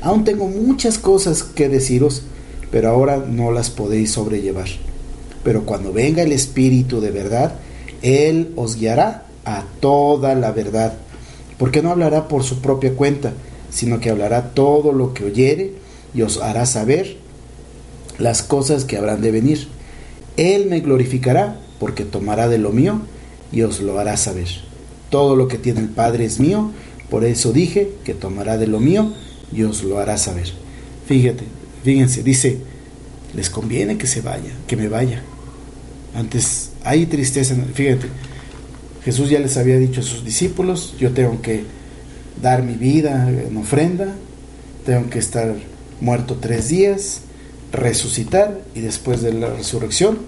Aún 0.00 0.24
tengo 0.24 0.46
muchas 0.46 0.98
cosas 0.98 1.42
que 1.42 1.68
deciros, 1.68 2.22
pero 2.70 2.88
ahora 2.90 3.16
no 3.16 3.50
las 3.50 3.70
podéis 3.70 4.12
sobrellevar. 4.12 4.68
Pero 5.42 5.64
cuando 5.64 5.92
venga 5.92 6.22
el 6.22 6.32
Espíritu 6.32 7.00
de 7.00 7.10
verdad, 7.10 7.54
Él 8.02 8.52
os 8.56 8.76
guiará 8.76 9.26
a 9.44 9.64
toda 9.80 10.34
la 10.34 10.52
verdad, 10.52 10.94
porque 11.58 11.82
no 11.82 11.90
hablará 11.90 12.28
por 12.28 12.44
su 12.44 12.60
propia 12.60 12.94
cuenta, 12.94 13.32
sino 13.70 14.00
que 14.00 14.10
hablará 14.10 14.50
todo 14.50 14.92
lo 14.92 15.14
que 15.14 15.24
oyere 15.24 15.72
y 16.14 16.22
os 16.22 16.38
hará 16.38 16.66
saber 16.66 17.16
las 18.18 18.42
cosas 18.42 18.84
que 18.84 18.96
habrán 18.96 19.20
de 19.20 19.30
venir. 19.30 19.68
Él 20.36 20.66
me 20.66 20.80
glorificará, 20.80 21.58
porque 21.80 22.04
tomará 22.04 22.48
de 22.48 22.58
lo 22.58 22.70
mío 22.70 23.00
y 23.52 23.62
os 23.62 23.80
lo 23.80 23.98
hará 23.98 24.16
saber. 24.16 24.48
Todo 25.10 25.36
lo 25.36 25.48
que 25.48 25.58
tiene 25.58 25.80
el 25.80 25.88
Padre 25.88 26.24
es 26.24 26.38
mío, 26.40 26.72
por 27.10 27.24
eso 27.24 27.52
dije 27.52 27.90
que 28.04 28.14
tomará 28.14 28.58
de 28.58 28.66
lo 28.66 28.80
mío 28.80 29.12
y 29.52 29.62
os 29.62 29.82
lo 29.82 29.98
hará 29.98 30.18
saber. 30.18 30.52
Fíjate, 31.06 31.44
fíjense, 31.82 32.22
dice, 32.22 32.58
les 33.34 33.48
conviene 33.48 33.96
que 33.96 34.06
se 34.06 34.20
vaya, 34.20 34.52
que 34.66 34.76
me 34.76 34.88
vaya. 34.88 35.22
Antes 36.14 36.70
hay 36.84 37.06
tristeza, 37.06 37.54
fíjate, 37.74 38.08
Jesús 39.04 39.30
ya 39.30 39.38
les 39.38 39.56
había 39.56 39.78
dicho 39.78 40.00
a 40.00 40.04
sus 40.04 40.24
discípulos, 40.24 40.94
yo 40.98 41.12
tengo 41.12 41.40
que 41.40 41.64
dar 42.42 42.62
mi 42.62 42.74
vida 42.74 43.28
en 43.30 43.56
ofrenda, 43.56 44.14
tengo 44.84 45.08
que 45.08 45.18
estar 45.18 45.54
muerto 46.00 46.36
tres 46.40 46.68
días, 46.68 47.22
resucitar 47.72 48.60
y 48.74 48.80
después 48.80 49.22
de 49.22 49.32
la 49.32 49.48
resurrección 49.48 50.18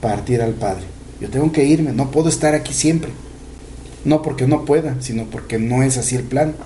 partir 0.00 0.42
al 0.42 0.54
Padre. 0.54 0.84
Yo 1.22 1.28
tengo 1.28 1.52
que 1.52 1.64
irme, 1.64 1.92
no 1.92 2.10
puedo 2.10 2.28
estar 2.28 2.52
aquí 2.56 2.74
siempre. 2.74 3.12
No 4.04 4.22
porque 4.22 4.48
no 4.48 4.64
pueda, 4.64 4.96
sino 5.00 5.26
porque 5.26 5.56
no 5.56 5.84
es 5.84 5.96
así 5.96 6.16
el 6.16 6.24
plan. 6.24 6.56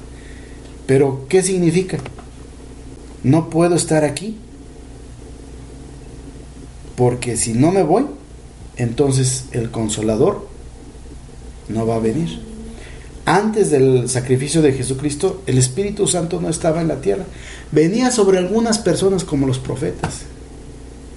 Pero, 0.86 1.26
¿qué 1.28 1.42
significa? 1.42 1.98
No 3.22 3.50
puedo 3.50 3.74
estar 3.74 4.02
aquí. 4.02 4.38
Porque 6.96 7.36
si 7.36 7.52
no 7.52 7.70
me 7.70 7.82
voy, 7.82 8.06
entonces 8.78 9.44
el 9.52 9.70
consolador 9.70 10.48
no 11.68 11.86
va 11.86 11.96
a 11.96 12.00
venir. 12.00 12.40
Antes 13.26 13.70
del 13.70 14.08
sacrificio 14.08 14.62
de 14.62 14.72
Jesucristo, 14.72 15.42
el 15.46 15.58
Espíritu 15.58 16.06
Santo 16.06 16.40
no 16.40 16.48
estaba 16.48 16.80
en 16.80 16.88
la 16.88 17.02
tierra. 17.02 17.26
Venía 17.72 18.10
sobre 18.10 18.38
algunas 18.38 18.78
personas 18.78 19.22
como 19.22 19.46
los 19.46 19.58
profetas, 19.58 20.20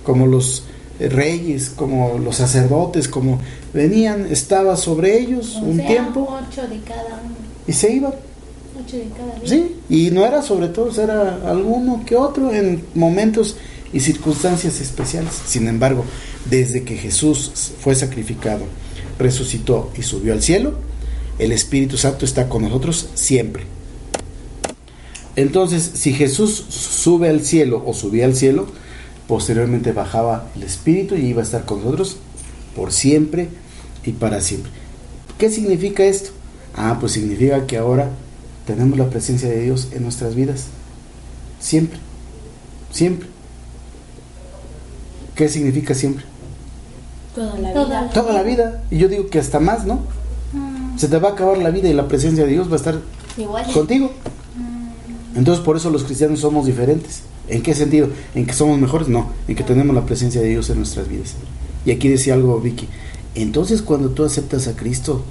como 0.04 0.28
los 0.28 0.66
reyes, 1.00 1.70
como 1.70 2.20
los 2.20 2.36
sacerdotes, 2.36 3.08
como 3.08 3.40
venían, 3.74 4.28
estaba 4.30 4.76
sobre 4.76 5.20
ellos 5.20 5.56
un 5.62 5.78
tiempo. 5.78 6.28
Ocho 6.30 6.68
de 6.68 6.80
cada 6.82 7.22
uno. 7.24 7.36
Y 7.68 7.74
se 7.74 7.94
iban. 7.94 8.14
Ocho 8.78 8.98
de 8.98 9.06
cada 9.16 9.34
uno. 9.36 9.46
Sí, 9.46 9.76
y 9.90 10.12
no 10.12 10.26
era 10.26 10.42
sobre 10.42 10.68
todos, 10.68 10.98
era 10.98 11.40
alguno 11.50 12.04
que 12.06 12.16
otro 12.16 12.54
en 12.54 12.84
momentos 12.96 13.56
y 13.94 14.02
circunstancias 14.02 14.82
especiales. 14.82 15.34
Sin 15.46 15.68
embargo, 15.68 16.04
desde 16.50 16.84
que 16.84 16.98
Jesús 16.98 17.74
fue 17.80 17.96
sacrificado, 17.96 18.66
resucitó 19.18 19.92
y 19.98 20.04
subió 20.04 20.34
al 20.34 20.42
cielo, 20.42 20.74
el 21.40 21.52
Espíritu 21.52 21.98
Santo 21.98 22.26
está 22.26 22.50
con 22.50 22.64
nosotros 22.64 23.10
siempre. 23.14 23.64
Entonces, 25.36 25.92
si 25.94 26.14
Jesús 26.14 26.66
sube 26.70 27.30
al 27.30 27.46
cielo 27.46 27.82
o 27.86 27.94
subía 27.94 28.26
al 28.26 28.36
cielo, 28.36 28.68
posteriormente 29.30 29.92
bajaba 29.92 30.48
el 30.56 30.64
Espíritu 30.64 31.16
y 31.16 31.28
iba 31.28 31.42
a 31.42 31.44
estar 31.44 31.64
con 31.64 31.84
nosotros 31.84 32.18
por 32.76 32.92
siempre 32.92 33.48
y 34.04 34.14
para 34.14 34.42
siempre. 34.42 34.72
¿Qué 35.38 35.52
significa 35.52 36.04
esto? 36.04 36.32
Ah, 36.76 36.98
pues 37.00 37.12
significa 37.12 37.68
que 37.68 37.78
ahora 37.78 38.10
tenemos 38.66 38.98
la 38.98 39.08
presencia 39.12 39.48
de 39.48 39.62
Dios 39.62 39.90
en 39.92 40.02
nuestras 40.02 40.34
vidas. 40.34 40.66
Siempre. 41.60 42.00
Siempre. 42.92 43.28
¿Qué 45.36 45.48
significa 45.48 45.94
siempre? 45.94 46.26
Toda 47.36 47.60
la 47.60 47.70
vida. 47.70 48.10
Toda 48.12 48.34
la 48.34 48.42
vida. 48.42 48.84
Y 48.90 48.98
yo 48.98 49.10
digo 49.10 49.30
que 49.30 49.38
hasta 49.38 49.60
más, 49.60 49.86
¿no? 49.86 50.00
Se 50.98 51.08
te 51.08 51.20
va 51.20 51.30
a 51.30 51.32
acabar 51.34 51.60
la 51.60 51.70
vida 51.70 51.88
y 51.88 51.94
la 51.94 52.08
presencia 52.08 52.46
de 52.46 52.52
Dios 52.52 52.68
va 52.68 52.74
a 52.74 52.78
estar 52.78 53.00
Igual. 53.38 53.72
contigo. 53.74 54.12
Entonces 55.36 55.64
por 55.64 55.78
eso 55.78 55.92
los 55.92 56.04
cristianos 56.04 56.40
somos 56.40 56.66
diferentes. 56.66 57.22
¿En 57.50 57.64
qué 57.64 57.74
sentido? 57.74 58.10
¿En 58.36 58.46
que 58.46 58.54
somos 58.54 58.80
mejores? 58.80 59.08
No, 59.08 59.32
en 59.48 59.56
que 59.56 59.64
tenemos 59.64 59.96
la 59.96 60.06
presencia 60.06 60.40
de 60.40 60.50
Dios 60.50 60.70
en 60.70 60.78
nuestras 60.78 61.10
vidas. 61.10 61.34
Y 61.86 61.92
aquí 61.92 62.08
decía 62.08 62.36
algo 62.36 62.60
Vicky. 62.60 62.88
Entonces 63.36 63.82
cuando 63.82 64.10
tú 64.10 64.24
aceptas 64.24 64.68
a 64.68 64.76
Cristo, 64.76 65.24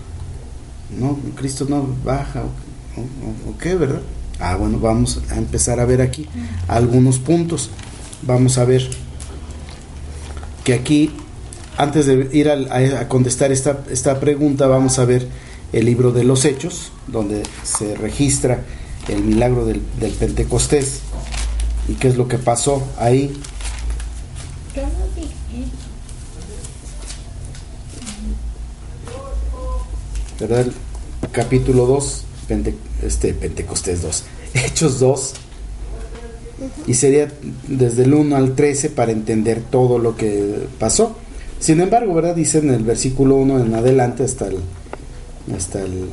no, 0.98 1.18
Cristo 1.36 1.66
no 1.68 1.86
baja 2.04 2.42
o, 2.96 3.58
qué, 3.58 3.76
¿verdad? 3.76 4.02
Ah, 4.40 4.56
bueno, 4.56 4.78
vamos 4.78 5.20
a 5.30 5.36
empezar 5.36 5.78
a 5.78 5.84
ver 5.84 6.02
aquí 6.02 6.26
algunos 6.66 7.18
puntos. 7.18 7.70
Vamos 8.22 8.58
a 8.58 8.64
ver 8.64 8.88
que 10.64 10.74
aquí, 10.74 11.12
antes 11.76 12.06
de 12.06 12.28
ir 12.32 12.48
a, 12.50 13.00
a 13.00 13.08
contestar 13.08 13.52
esta, 13.52 13.84
esta 13.90 14.18
pregunta, 14.18 14.66
vamos 14.66 14.98
a 14.98 15.04
ver 15.04 15.28
el 15.72 15.84
libro 15.84 16.10
de 16.10 16.24
los 16.24 16.44
Hechos, 16.44 16.90
donde 17.06 17.42
se 17.62 17.94
registra 17.94 18.64
el 19.08 19.22
milagro 19.22 19.64
del, 19.64 19.80
del 20.00 20.12
Pentecostés 20.12 21.02
y 21.88 21.94
qué 21.94 22.08
es 22.08 22.16
lo 22.16 22.28
que 22.28 22.38
pasó 22.38 22.82
ahí. 22.98 23.32
¿verdad? 30.40 30.60
El 30.66 30.72
capítulo 31.32 31.86
2, 31.86 32.24
Pente- 32.48 32.74
este, 33.02 33.34
Pentecostés 33.34 34.02
2, 34.02 34.22
Hechos 34.54 35.00
2, 35.00 35.32
y 36.86 36.94
sería 36.94 37.28
desde 37.68 38.04
el 38.04 38.14
1 38.14 38.36
al 38.36 38.54
13 38.54 38.90
para 38.90 39.12
entender 39.12 39.62
todo 39.70 39.98
lo 39.98 40.16
que 40.16 40.66
pasó. 40.78 41.16
Sin 41.60 41.80
embargo, 41.80 42.14
¿verdad? 42.14 42.34
Dice 42.36 42.58
en 42.58 42.70
el 42.70 42.84
versículo 42.84 43.36
1 43.36 43.60
en 43.60 43.74
adelante 43.74 44.24
hasta 44.24 44.46
el, 44.46 44.58
hasta 45.56 45.80
el, 45.82 46.08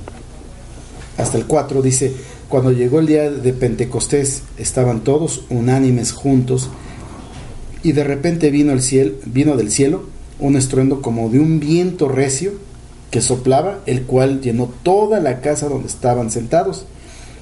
hasta 1.17 1.37
el 1.37 1.45
4, 1.45 1.81
dice, 1.81 2.13
cuando 2.49 2.71
llegó 2.71 2.99
el 2.99 3.07
día 3.07 3.29
de 3.31 3.53
Pentecostés, 3.53 4.43
estaban 4.57 5.03
todos 5.03 5.45
unánimes 5.49 6.11
juntos, 6.11 6.69
y 7.83 7.91
de 7.91 8.03
repente 8.03 8.49
vino, 8.51 8.71
del 8.71 9.71
cielo 9.71 10.03
un 10.39 10.55
estruendo 10.55 11.01
como 11.01 11.29
de 11.29 11.39
un 11.39 11.59
viento 11.59 12.09
recio 12.09 12.53
que 13.11 13.21
soplaba, 13.21 13.79
el 13.85 14.03
cual 14.03 14.41
llenó 14.41 14.71
toda 14.83 15.19
la 15.19 15.39
casa 15.39 15.69
donde 15.69 15.87
estaban 15.87 16.29
sentados, 16.31 16.85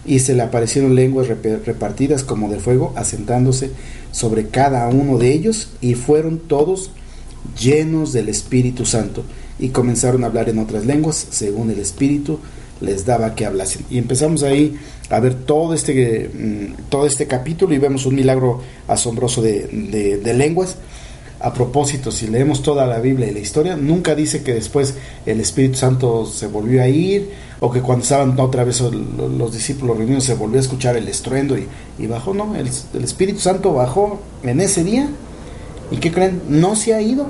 y 0.05 0.19
se 0.19 0.35
le 0.35 0.43
aparecieron 0.43 0.95
lenguas 0.95 1.27
rep- 1.27 1.63
repartidas 1.63 2.23
como 2.23 2.49
de 2.49 2.59
fuego, 2.59 2.93
asentándose 2.95 3.71
sobre 4.11 4.47
cada 4.47 4.87
uno 4.89 5.17
de 5.17 5.33
ellos, 5.33 5.69
y 5.81 5.95
fueron 5.95 6.39
todos 6.39 6.91
llenos 7.59 8.13
del 8.13 8.29
Espíritu 8.29 8.85
Santo, 8.85 9.23
y 9.59 9.69
comenzaron 9.69 10.23
a 10.23 10.27
hablar 10.27 10.49
en 10.49 10.59
otras 10.59 10.85
lenguas, 10.85 11.27
según 11.29 11.71
el 11.71 11.79
Espíritu 11.79 12.39
les 12.83 13.05
daba 13.05 13.33
que 13.35 13.45
hablasen. 13.45 13.85
Y 13.89 13.97
empezamos 13.97 14.43
ahí 14.43 14.77
a 15.09 15.19
ver 15.19 15.33
todo 15.33 15.73
este, 15.73 16.29
mm, 16.33 16.89
todo 16.89 17.05
este 17.07 17.25
capítulo 17.27 17.73
y 17.73 17.77
vemos 17.79 18.05
un 18.05 18.15
milagro 18.15 18.61
asombroso 18.87 19.41
de, 19.41 19.67
de- 20.23 20.33
lenguas. 20.33 20.75
a 21.39 21.51
propósito, 21.53 22.09
si 22.09 22.27
leemos 22.27 22.61
toda 22.63 22.85
la 22.87 22.99
Biblia 22.99 23.27
y 23.27 23.33
la 23.33 23.39
historia, 23.39 23.75
nunca 23.75 24.15
dice 24.15 24.43
que 24.43 24.53
después 24.53 24.93
el 25.25 25.41
Espíritu 25.41 25.75
Santo 25.75 26.25
se 26.25 26.47
volvió 26.47 26.81
a 26.81 26.87
ir 26.87 27.31
o 27.59 27.69
que 27.69 27.81
cuando 27.81 28.03
estaban 28.03 28.39
otra 28.39 28.63
vez 28.63 28.79
los 28.79 29.51
discípulos 29.53 29.97
reunidos 29.97 30.23
se 30.23 30.35
volvió 30.35 30.57
a 30.57 30.61
escuchar 30.61 30.95
el 30.95 31.05
estruendo 31.09 31.57
y, 31.57 32.07
bajó, 32.07 32.33
no, 32.33 32.55
el, 32.55 32.69
el, 32.93 33.03
Espíritu 33.03 33.39
Santo 33.39 33.73
bajó 33.73 34.19
en 34.43 34.61
ese 34.61 34.85
día 34.85 35.09
y 35.91 35.97
¿qué 35.97 36.11
creen? 36.13 36.41
No 36.47 36.77
se 36.77 36.93
ha 36.93 37.01
ido, 37.01 37.27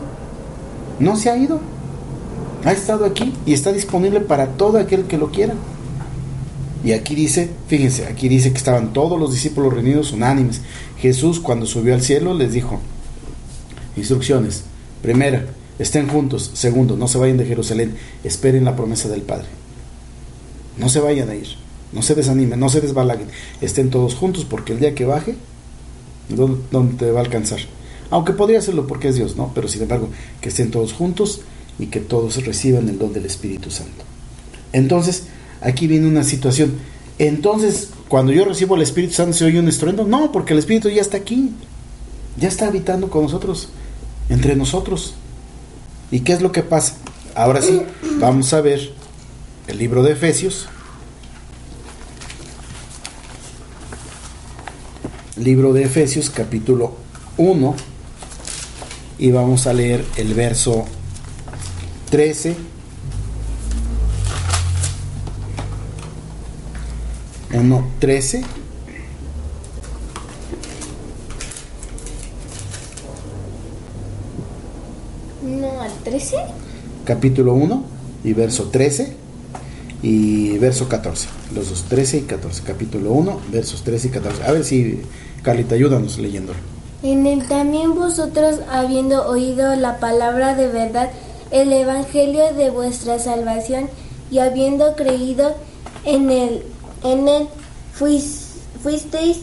no 1.00 1.16
se 1.16 1.32
ha 1.32 1.38
ido, 1.38 1.60
ha 2.66 2.72
estado 2.72 3.06
aquí 3.06 3.34
y 3.46 3.54
está 3.54 3.72
disponible 3.72 4.22
para 4.22 4.48
todo 4.48 4.78
aquel 4.78 5.04
que 5.06 5.18
lo 5.18 5.32
quiera. 5.32 5.54
Y 6.84 6.92
aquí 6.92 7.16
dice, 7.16 7.50
fíjense, 7.68 8.06
aquí 8.06 8.28
dice 8.28 8.52
que 8.52 8.58
estaban 8.58 8.92
todos 8.94 9.20
los 9.20 9.32
discípulos 9.32 9.74
reunidos 9.74 10.12
unánimes. 10.12 10.62
Jesús 11.00 11.40
cuando 11.40 11.66
subió 11.66 11.94
al 11.94 12.02
cielo 12.02 12.34
les 12.34 12.52
dijo, 12.52 12.82
Instrucciones. 13.96 14.64
Primera, 15.02 15.46
estén 15.80 16.08
juntos. 16.08 16.52
Segundo, 16.54 16.98
no 16.98 17.08
se 17.08 17.18
vayan 17.18 17.38
de 17.38 17.46
Jerusalén. 17.46 17.96
Esperen 18.24 18.66
la 18.66 18.76
promesa 18.76 19.08
del 19.10 19.22
Padre. 19.22 19.48
No 20.78 20.90
se 20.90 21.00
vayan 21.00 21.30
a 21.30 21.36
ir. 21.36 21.48
No 21.92 22.02
se 22.02 22.16
desanimen, 22.16 22.60
no 22.60 22.70
se 22.70 22.82
desbalaguen. 22.82 23.28
Estén 23.62 23.92
todos 23.92 24.16
juntos 24.16 24.46
porque 24.46 24.74
el 24.74 24.80
día 24.80 24.96
que 24.96 25.06
baje, 25.06 25.36
¿dónde 26.30 26.96
te 26.98 27.12
va 27.12 27.20
a 27.20 27.24
alcanzar? 27.24 27.60
Aunque 28.10 28.34
podría 28.34 28.60
hacerlo 28.60 28.88
porque 28.88 29.10
es 29.10 29.16
Dios, 29.16 29.36
¿no? 29.36 29.52
Pero 29.54 29.68
sin 29.68 29.84
embargo, 29.84 30.10
que 30.42 30.50
estén 30.50 30.72
todos 30.72 30.94
juntos 30.94 31.42
y 31.80 31.88
que 31.88 32.00
todos 32.00 32.44
reciban 32.46 32.88
el 32.90 33.00
don 33.00 33.14
del 33.14 33.26
Espíritu 33.26 33.72
Santo. 33.72 34.04
Entonces, 34.72 35.26
aquí 35.62 35.88
viene 35.88 36.08
una 36.08 36.24
situación. 36.24 36.74
Entonces, 37.20 37.90
cuando 38.08 38.32
yo 38.32 38.46
recibo 38.46 38.76
el 38.76 38.82
Espíritu 38.82 39.14
Santo, 39.14 39.34
¿se 39.34 39.46
oye 39.46 39.60
un 39.60 39.68
estruendo? 39.68 40.06
No, 40.06 40.32
porque 40.32 40.54
el 40.54 40.60
Espíritu 40.60 40.90
ya 40.90 41.02
está 41.02 41.18
aquí. 41.18 41.52
Ya 42.38 42.48
está 42.48 42.68
habitando 42.68 43.10
con 43.10 43.24
nosotros 43.24 43.70
entre 44.30 44.56
nosotros. 44.56 45.14
¿Y 46.12 46.22
qué 46.22 46.34
es 46.34 46.42
lo 46.42 46.52
que 46.52 46.64
pasa? 46.64 46.96
Ahora 47.36 47.62
sí, 47.62 47.82
vamos 48.20 48.54
a 48.54 48.62
ver 48.62 48.92
el 49.68 49.78
libro 49.78 50.04
de 50.04 50.14
Efesios. 50.14 50.68
Libro 55.36 55.74
de 55.74 55.84
Efesios 55.84 56.30
capítulo 56.30 56.96
1 57.38 57.76
y 59.18 59.32
vamos 59.32 59.66
a 59.66 59.74
leer 59.74 60.06
el 60.16 60.34
verso 60.36 60.86
13. 62.14 62.56
1, 67.56 67.88
13 67.98 68.44
13? 76.04 76.38
Capítulo 77.04 77.56
1 77.56 77.84
y 78.24 78.34
verso 78.34 78.66
13 78.66 79.16
y 80.04 80.60
verso 80.60 80.88
14. 80.88 81.30
Los 81.56 81.72
dos, 81.72 81.86
13 81.90 82.18
y 82.18 82.22
14. 82.22 82.62
Capítulo 82.62 83.12
1, 83.14 83.40
versos 83.52 83.84
13 83.84 84.10
y 84.10 84.12
14. 84.12 84.44
A 84.44 84.52
ver 84.52 84.64
si, 84.64 85.02
Carlita, 85.42 85.74
ayúdanos 85.74 86.20
leyéndolo. 86.20 86.60
En 87.02 87.26
el 87.26 87.48
también 87.48 87.96
vosotros, 87.96 88.60
habiendo 88.72 89.28
oído 89.28 89.76
la 89.76 90.00
palabra 90.00 90.54
de 90.54 90.68
verdad, 90.68 91.10
el 91.54 91.72
evangelio 91.72 92.54
de 92.54 92.72
vuestra 92.72 93.20
salvación, 93.20 93.90
y 94.30 94.40
habiendo 94.40 94.96
creído 94.96 95.56
en 96.04 96.32
él, 96.32 96.64
en 97.04 97.28
él 97.28 97.48
fuisteis 97.94 99.42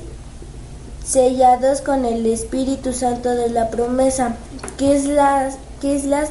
sellados 1.04 1.80
con 1.80 2.04
el 2.04 2.26
Espíritu 2.26 2.92
Santo 2.92 3.30
de 3.30 3.48
la 3.50 3.70
promesa, 3.70 4.36
que 4.76 4.96
es 4.96 5.06
la, 5.06 5.50
que 5.80 5.94
es 5.94 6.04
la 6.04 6.28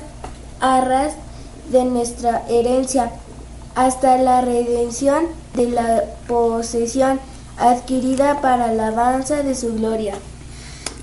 arras 0.60 1.14
de 1.72 1.86
nuestra 1.86 2.44
herencia 2.50 3.12
hasta 3.76 4.18
la 4.18 4.42
redención 4.42 5.26
de 5.56 5.70
la 5.70 6.04
posesión 6.28 7.20
adquirida 7.58 8.42
para 8.42 8.74
la 8.74 8.88
alabanza 8.88 9.44
de 9.44 9.56
su 9.56 9.76
gloria. 9.76 10.16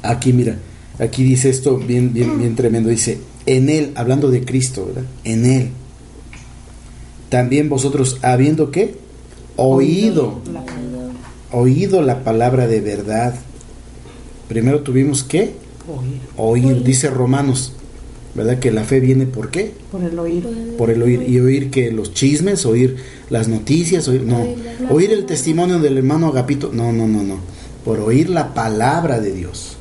Aquí 0.03 0.33
mira, 0.33 0.59
aquí 0.99 1.23
dice 1.23 1.49
esto 1.49 1.79
bien, 1.79 2.13
bien, 2.13 2.39
bien 2.39 2.55
tremendo, 2.55 2.91
dice, 2.91 3.19
en 3.47 3.69
él, 3.69 3.93
hablando 3.95 4.31
de 4.31 4.45
Cristo, 4.45 4.87
¿verdad? 4.87 5.05
En 5.25 5.47
él. 5.47 5.71
También 7.29 7.69
vosotros, 7.69 8.19
habiendo 8.23 8.71
qué? 8.71 8.95
Oído, 9.57 10.41
oído 11.51 12.03
la 12.03 12.23
palabra 12.23 12.67
de 12.67 12.81
verdad. 12.81 13.35
Primero 14.49 14.81
tuvimos 14.81 15.25
que 15.25 15.55
oír, 16.37 16.67
oír. 16.67 16.85
dice 16.85 17.11
Romanos 17.11 17.73
¿verdad? 18.37 18.59
Que 18.59 18.71
la 18.71 18.85
fe 18.85 19.01
viene 19.01 19.27
por 19.27 19.51
qué? 19.51 19.73
Por 19.91 20.03
el 20.05 20.19
oír. 20.19 20.47
Por 20.77 20.91
el 20.91 21.03
oír. 21.03 21.25
Y 21.27 21.41
oír 21.41 21.71
que 21.71 21.91
los 21.91 22.13
chismes, 22.13 22.67
oír 22.67 22.97
las 23.31 23.49
noticias, 23.49 24.07
oír, 24.09 24.23
no. 24.23 24.47
Oír 24.91 25.11
el 25.11 25.25
testimonio 25.25 25.79
del 25.79 25.97
hermano 25.97 26.29
Agapito, 26.29 26.71
no, 26.73 26.93
no, 26.93 27.09
no, 27.09 27.23
no. 27.23 27.39
Por 27.85 28.01
oír 28.01 28.29
la 28.29 28.53
palabra 28.53 29.21
de 29.21 29.33
Dios. 29.33 29.76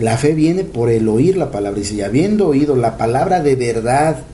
La 0.00 0.16
fe 0.16 0.34
viene 0.34 0.64
por 0.64 0.90
el 0.90 1.08
oír 1.08 1.36
la 1.36 1.50
palabra. 1.50 1.78
Dice, 1.78 1.94
y 1.94 2.00
habiendo 2.00 2.48
oído 2.48 2.74
la 2.74 2.96
palabra 2.96 3.40
de 3.42 3.54
verdad, 3.54 4.24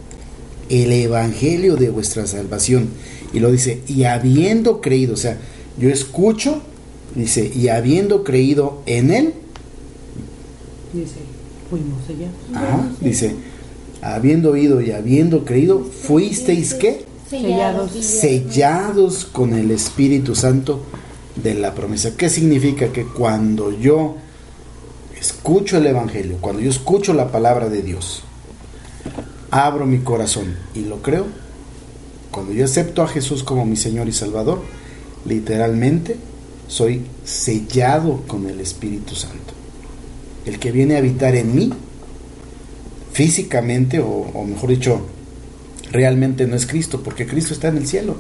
el 0.69 0.93
evangelio 0.93 1.77
de 1.77 1.91
vuestra 1.91 2.27
salvación. 2.27 2.89
Y 3.33 3.41
lo 3.41 3.51
dice, 3.51 3.83
y 3.87 4.05
habiendo 4.05 4.81
creído, 4.81 5.15
o 5.15 5.17
sea, 5.19 5.39
yo 5.79 5.91
escucho, 5.91 6.63
dice, 7.15 7.51
y 7.55 7.69
habiendo 7.69 8.25
creído 8.25 8.83
en 8.87 9.11
él. 9.11 9.35
Dice 10.93 11.37
fuimos 11.69 11.99
dice, 13.01 13.35
habiendo 14.03 14.53
oído 14.53 14.81
y 14.81 14.93
habiendo 14.93 15.45
creído, 15.45 15.83
fuisteis 15.85 16.75
qué? 16.75 17.05
Sellados. 17.29 17.91
Sellados 17.93 19.25
con 19.25 19.55
el 19.55 19.71
Espíritu 19.71 20.35
Santo 20.35 20.83
de 21.43 21.55
la 21.55 21.75
promesa. 21.75 22.17
¿Qué 22.17 22.29
significa? 22.29 22.93
Que 22.93 23.05
cuando 23.05 23.77
yo 23.79 24.17
escucho 25.27 25.79
el 25.79 25.87
Evangelio, 25.87 26.39
cuando 26.41 26.63
yo 26.63 26.71
escucho 26.71 27.13
la 27.13 27.31
palabra 27.31 27.69
de 27.69 27.83
Dios, 27.83 28.23
abro 29.51 29.87
mi 29.87 29.99
corazón 29.99 30.57
y 30.75 30.81
lo 30.81 31.03
creo, 31.03 31.27
cuando 32.31 32.53
yo 32.53 32.65
acepto 32.65 33.03
a 33.03 33.09
Jesús 33.09 33.43
como 33.43 33.65
mi 33.65 33.77
Señor 33.77 34.09
y 34.09 34.13
Salvador, 34.13 34.63
literalmente 35.25 36.17
soy 36.69 37.07
sellado 37.25 38.23
con 38.27 38.49
el 38.49 38.61
Espíritu 38.61 39.15
Santo 39.15 39.57
el 40.47 40.61
que 40.61 40.71
viene 40.71 40.95
a 40.95 40.99
habitar 40.99 41.35
en 41.35 41.55
mí, 41.55 41.73
físicamente, 43.13 43.99
o, 43.99 44.45
mejor 44.49 44.71
dicho, 44.71 45.07
realmente 45.91 46.47
no 46.47 46.55
es 46.55 46.67
Cristo, 46.67 47.03
porque 47.03 47.27
Cristo 47.27 47.53
está 47.53 47.69
en 47.69 47.79
el 47.79 47.87
cielo. 47.87 48.17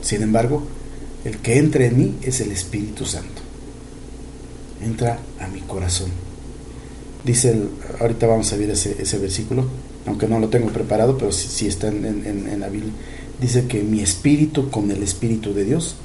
Sin 0.00 0.22
embargo, 0.22 0.66
el 1.24 1.36
que 1.38 1.58
entra 1.58 1.84
en 1.84 1.98
mí 1.98 2.14
es 2.22 2.40
el 2.40 2.50
Espíritu 2.50 3.04
Santo. 3.04 3.39
Entra 4.82 5.18
a 5.38 5.48
mi 5.48 5.60
corazón. 5.60 6.10
Dice, 7.24 7.54
ahorita 8.00 8.26
vamos 8.26 8.52
a 8.52 8.56
ver 8.56 8.70
ese, 8.70 9.18
versículo, 9.18 9.64
aunque 10.06 10.26
no 10.26 10.38
lo 10.38 10.48
tengo 10.48 10.68
preparado, 10.68 11.18
pero 11.18 11.32
sí, 11.32 11.66
está 11.66 11.88
en, 11.88 12.04
en, 12.06 12.60
la 12.60 12.68
Biblia. 12.68 12.92
Dice 13.40 13.66
que 13.66 13.82
mi 13.82 14.00
espíritu 14.00 14.70
con 14.70 14.90
el 14.90 15.02
Espíritu 15.02 15.52
de 15.52 15.64
Dios 15.64 15.96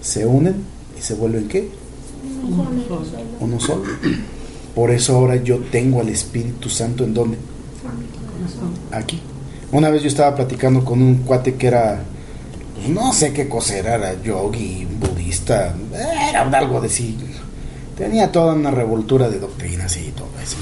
se 0.00 0.26
unen 0.26 0.56
y 0.98 1.02
se 1.02 1.14
vuelven 1.14 1.48
qué? 1.48 1.68
Uno 3.40 3.60
solo. 3.60 3.84
Por 4.74 4.90
eso 4.90 5.16
ahora 5.16 5.36
yo 5.36 5.58
tengo 5.58 6.00
al 6.00 6.08
Espíritu 6.08 6.68
Santo 6.68 7.04
en 7.04 7.14
dónde? 7.14 7.36
Aquí. 8.92 9.20
Una 9.70 9.90
vez 9.90 10.02
yo 10.02 10.08
estaba 10.08 10.34
platicando 10.34 10.84
con 10.84 11.02
un 11.02 11.18
cuate 11.18 11.54
que 11.54 11.66
era, 11.66 12.02
pues, 12.74 12.88
no 12.88 13.12
sé 13.12 13.32
qué 13.32 13.48
cosa 13.48 13.76
era, 13.76 13.96
era 13.96 14.22
yogi, 14.22 14.86
budista, 14.98 15.74
era 15.92 16.42
algo 16.42 16.80
de 16.80 16.88
sí. 16.88 17.16
Tenía 17.98 18.30
toda 18.30 18.54
una 18.54 18.70
revoltura 18.70 19.28
de 19.28 19.40
doctrinas 19.40 19.96
y 19.96 20.12
todo 20.12 20.30
eso. 20.40 20.56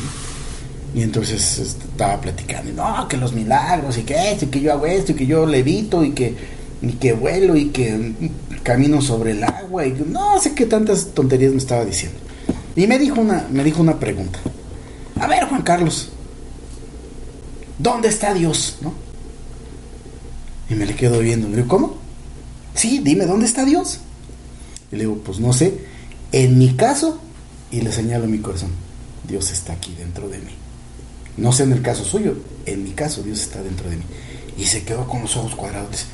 Y 0.95 1.03
entonces 1.03 1.59
estaba 1.59 2.19
platicando, 2.19 2.73
no, 2.73 3.07
que 3.07 3.19
los 3.19 3.35
milagros 3.35 3.99
y 3.99 4.03
que 4.05 4.33
esto, 4.33 4.47
y 4.47 4.49
que 4.49 4.61
yo 4.63 4.73
hago 4.73 4.87
esto, 4.87 5.13
y 5.13 5.15
que 5.15 5.27
yo 5.27 5.45
levito 5.45 6.03
y 6.03 6.13
que, 6.13 6.35
y 6.81 6.93
que 6.93 7.13
vuelo 7.13 7.55
y 7.55 7.67
que 7.67 8.15
camino 8.63 9.03
sobre 9.03 9.33
el 9.33 9.45
agua 9.45 9.87
y 9.87 9.93
no 10.09 10.41
sé 10.41 10.55
qué 10.55 10.65
tantas 10.67 11.09
tonterías 11.09 11.53
me 11.53 11.59
estaba 11.59 11.85
diciendo. 11.85 12.19
Y 12.75 12.87
me 12.87 12.99
dijo 12.99 13.21
una, 13.21 13.47
me 13.51 13.63
dijo 13.63 13.83
una 13.83 14.01
pregunta. 14.01 14.39
A 15.21 15.27
ver, 15.27 15.45
Juan 15.45 15.63
Carlos, 15.63 16.09
¿dónde 17.79 18.09
está 18.09 18.33
Dios? 18.33 18.79
¿No? 18.81 18.95
Y 20.71 20.75
me 20.75 20.87
le 20.87 20.97
quedo 20.97 21.21
viendo. 21.21 21.49
Le 21.49 21.57
digo, 21.57 21.69
¿cómo? 21.69 21.97
Sí, 22.75 23.01
dime, 23.05 23.27
¿dónde 23.27 23.47
está 23.47 23.65
Dios? 23.65 24.01
Y 24.91 24.97
le 24.97 25.03
digo, 25.03 25.19
pues 25.25 25.39
no 25.39 25.53
sé. 25.53 25.79
En 26.33 26.59
mi 26.59 26.75
caso, 26.75 27.21
y 27.71 27.81
le 27.81 27.93
señalo 27.93 28.27
mi 28.27 28.39
corazón, 28.39 28.71
Dios 29.29 29.51
está 29.51 29.73
aquí 29.75 29.95
dentro 29.99 30.29
de 30.29 30.39
mí. 30.39 30.53
No 31.37 31.53
sé 31.53 31.65
en 31.65 31.73
el 31.73 31.83
caso 31.83 32.05
suyo, 32.05 32.37
en 32.65 32.85
mi 32.85 32.91
caso 32.91 33.23
Dios 33.23 33.41
está 33.43 33.63
dentro 33.63 33.91
de 33.91 33.97
mí. 33.97 34.05
Y 34.57 34.65
se 34.65 34.85
quedó 34.85 35.07
con 35.07 35.23
los 35.23 35.37
ojos 35.37 35.55
cuadrados. 35.55 36.07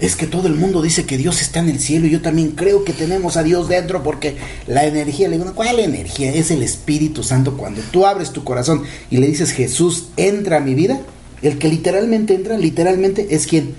es 0.00 0.14
que 0.14 0.26
todo 0.26 0.46
el 0.46 0.54
mundo 0.54 0.82
dice 0.82 1.06
que 1.06 1.16
Dios 1.16 1.40
está 1.40 1.60
en 1.60 1.70
el 1.70 1.80
cielo 1.80 2.06
y 2.06 2.10
yo 2.10 2.20
también 2.20 2.52
creo 2.52 2.84
que 2.84 2.92
tenemos 2.92 3.36
a 3.36 3.42
Dios 3.42 3.68
dentro 3.68 4.02
porque 4.02 4.36
la 4.66 4.84
energía, 4.84 5.28
le 5.28 5.38
digo, 5.38 5.54
¿cuál 5.54 5.80
energía? 5.80 6.32
Es 6.32 6.50
el 6.50 6.62
Espíritu 6.62 7.22
Santo. 7.22 7.56
Cuando 7.56 7.80
tú 7.90 8.06
abres 8.06 8.30
tu 8.30 8.44
corazón 8.44 8.84
y 9.10 9.16
le 9.16 9.26
dices, 9.26 9.52
Jesús, 9.52 10.08
entra 10.16 10.58
a 10.58 10.60
mi 10.60 10.74
vida, 10.74 11.00
el 11.42 11.58
que 11.58 11.68
literalmente 11.68 12.34
entra, 12.34 12.58
literalmente 12.58 13.28
es 13.30 13.46
quien? 13.46 13.74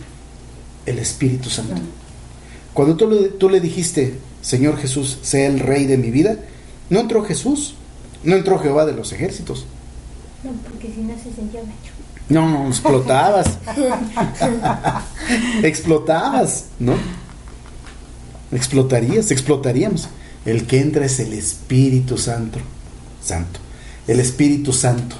El 0.85 0.99
Espíritu 0.99 1.49
Santo. 1.49 1.81
Cuando 2.73 2.95
tú 2.95 3.09
le, 3.09 3.29
tú 3.29 3.49
le 3.49 3.61
dijiste, 3.61 4.15
Señor 4.41 4.77
Jesús, 4.77 5.19
sea 5.21 5.47
el 5.47 5.59
rey 5.59 5.85
de 5.85 5.97
mi 5.97 6.11
vida, 6.11 6.37
no 6.89 6.99
entró 6.99 7.23
Jesús, 7.23 7.75
no 8.23 8.35
entró 8.35 8.59
Jehová 8.59 8.85
de 8.85 8.93
los 8.93 9.11
ejércitos. 9.13 9.65
No, 10.43 10.51
porque 10.69 10.87
si 10.93 11.01
no 11.01 11.13
se 11.15 11.33
sentía 11.35 11.61
gacho. 11.61 11.93
No, 12.29 12.47
no, 12.49 12.67
explotabas. 12.67 13.57
explotabas, 15.63 16.65
¿no? 16.79 16.93
Explotarías, 18.51 19.31
explotaríamos. 19.31 20.09
El 20.45 20.65
que 20.65 20.79
entra 20.79 21.05
es 21.05 21.19
el 21.19 21.33
Espíritu 21.33 22.17
Santo. 22.17 22.59
Santo. 23.23 23.59
El 24.07 24.19
Espíritu 24.19 24.73
Santo 24.73 25.15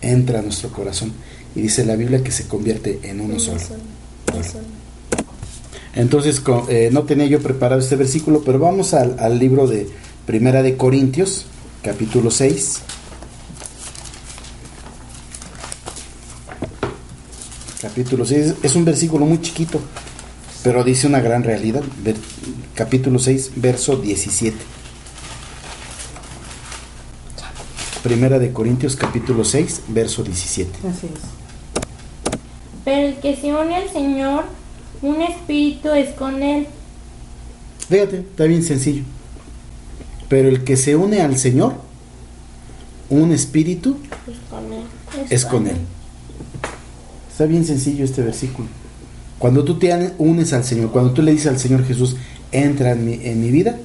entra 0.00 0.38
a 0.40 0.42
nuestro 0.42 0.70
corazón. 0.70 1.12
Y 1.54 1.62
dice 1.62 1.84
la 1.84 1.96
Biblia 1.96 2.22
que 2.22 2.30
se 2.30 2.46
convierte 2.46 3.00
en 3.02 3.20
uno 3.20 3.38
solo. 3.38 3.60
Entonces, 5.94 6.40
co- 6.40 6.66
eh, 6.68 6.90
no 6.92 7.02
tenía 7.04 7.26
yo 7.26 7.40
preparado 7.40 7.80
este 7.80 7.96
versículo, 7.96 8.42
pero 8.44 8.58
vamos 8.58 8.94
al, 8.94 9.16
al 9.18 9.38
libro 9.38 9.66
de 9.66 9.88
Primera 10.28 10.62
de 10.62 10.76
Corintios, 10.76 11.46
capítulo 11.82 12.30
6. 12.30 12.80
Capítulo 17.80 18.26
6 18.26 18.56
es 18.62 18.74
un 18.74 18.84
versículo 18.84 19.24
muy 19.24 19.40
chiquito, 19.40 19.80
pero 20.62 20.84
dice 20.84 21.06
una 21.06 21.20
gran 21.20 21.44
realidad. 21.44 21.82
Ver- 22.04 22.16
capítulo 22.74 23.18
6, 23.18 23.52
verso 23.56 23.96
17. 23.96 24.54
Primera 28.02 28.38
de 28.38 28.52
Corintios, 28.52 28.96
capítulo 28.96 29.44
6, 29.46 29.82
verso 29.88 30.22
17. 30.22 30.70
Así 30.88 31.06
es. 31.06 31.20
Pero 32.84 33.08
el 33.08 33.14
que 33.16 33.34
se 33.34 33.46
une 33.54 33.76
al 33.76 33.88
Señor, 33.90 34.44
un 35.00 35.22
espíritu 35.22 35.88
es 35.92 36.10
con 36.16 36.42
él. 36.42 36.66
Fíjate, 37.88 38.18
está 38.18 38.44
bien 38.44 38.62
sencillo. 38.62 39.04
Pero 40.28 40.48
el 40.48 40.64
que 40.64 40.76
se 40.76 40.96
une 40.96 41.20
al 41.20 41.38
Señor, 41.38 41.74
un 43.10 43.32
espíritu, 43.32 43.96
Es 44.26 44.36
con 44.50 44.72
él. 44.72 45.26
es 45.30 45.44
con 45.46 45.66
él. 45.66 45.76
Está 47.30 47.46
bien 47.46 47.64
sencillo 47.64 48.04
este 48.04 48.22
versículo. 48.22 48.68
Cuando 49.38 49.64
tú 49.64 49.78
te 49.78 50.12
unes 50.18 50.52
al 50.52 50.64
Señor, 50.64 50.90
cuando 50.90 51.12
tú 51.12 51.22
le 51.22 51.32
dices 51.32 51.46
al 51.46 51.58
Señor 51.58 51.84
Jesús, 51.86 52.16
entra 52.52 52.92
en 52.92 53.04
mi, 53.04 53.14
en 53.22 53.40
mi 53.40 53.50
vida, 53.50 53.78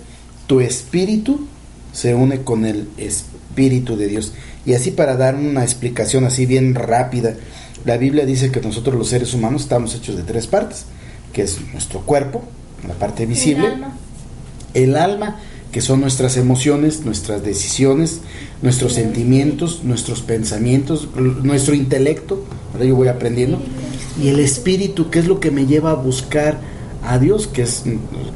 tu 0.48 0.60
espíritu 0.60 1.48
se 1.92 2.16
une 2.16 2.42
con 2.42 2.66
el 2.66 2.90
espíritu 2.98 3.96
de 3.96 4.08
Dios. 4.08 4.34
Y 4.66 4.74
así 4.74 4.92
para 4.92 5.16
dar 5.16 5.36
una 5.36 5.64
explicación 5.64 6.26
así 6.26 6.46
bien 6.46 6.74
rápida, 6.74 7.36
la 7.86 7.98
Biblia 7.98 8.26
dice 8.26 8.52
que 8.52 8.62
nosotros 8.62 8.96
los 8.96 9.10
seres 9.10 9.34
humanos 9.34 9.64
estamos 9.64 9.94
hechos 9.94 10.18
de 10.18 10.24
tres 10.24 10.48
partes, 10.48 10.86
que 11.32 11.44
es 11.44 11.60
nuestro 11.72 12.02
cuerpo, 12.02 12.44
la 12.88 12.94
parte 12.96 13.26
visible, 13.26 13.68
El 13.68 13.74
alma. 13.74 13.98
el 14.74 14.96
alma, 14.96 15.40
que 15.74 15.82
son 15.82 16.02
nuestras 16.02 16.38
emociones, 16.38 17.04
nuestras 17.04 17.44
decisiones, 17.44 18.22
nuestros 18.62 18.94
sentimientos, 18.94 19.84
nuestros 19.84 20.22
pensamientos, 20.22 21.10
nuestro 21.18 21.74
intelecto, 21.74 22.44
ahora 22.74 22.86
yo 22.86 22.96
voy 22.96 23.08
aprendiendo, 23.08 23.60
y 24.22 24.28
el 24.28 24.40
espíritu, 24.40 25.10
que 25.10 25.18
es 25.18 25.28
lo 25.28 25.40
que 25.40 25.50
me 25.50 25.66
lleva 25.66 25.90
a 25.90 25.96
buscar 25.96 26.60
a 27.04 27.18
Dios, 27.18 27.48
que 27.48 27.64
es, 27.64 27.84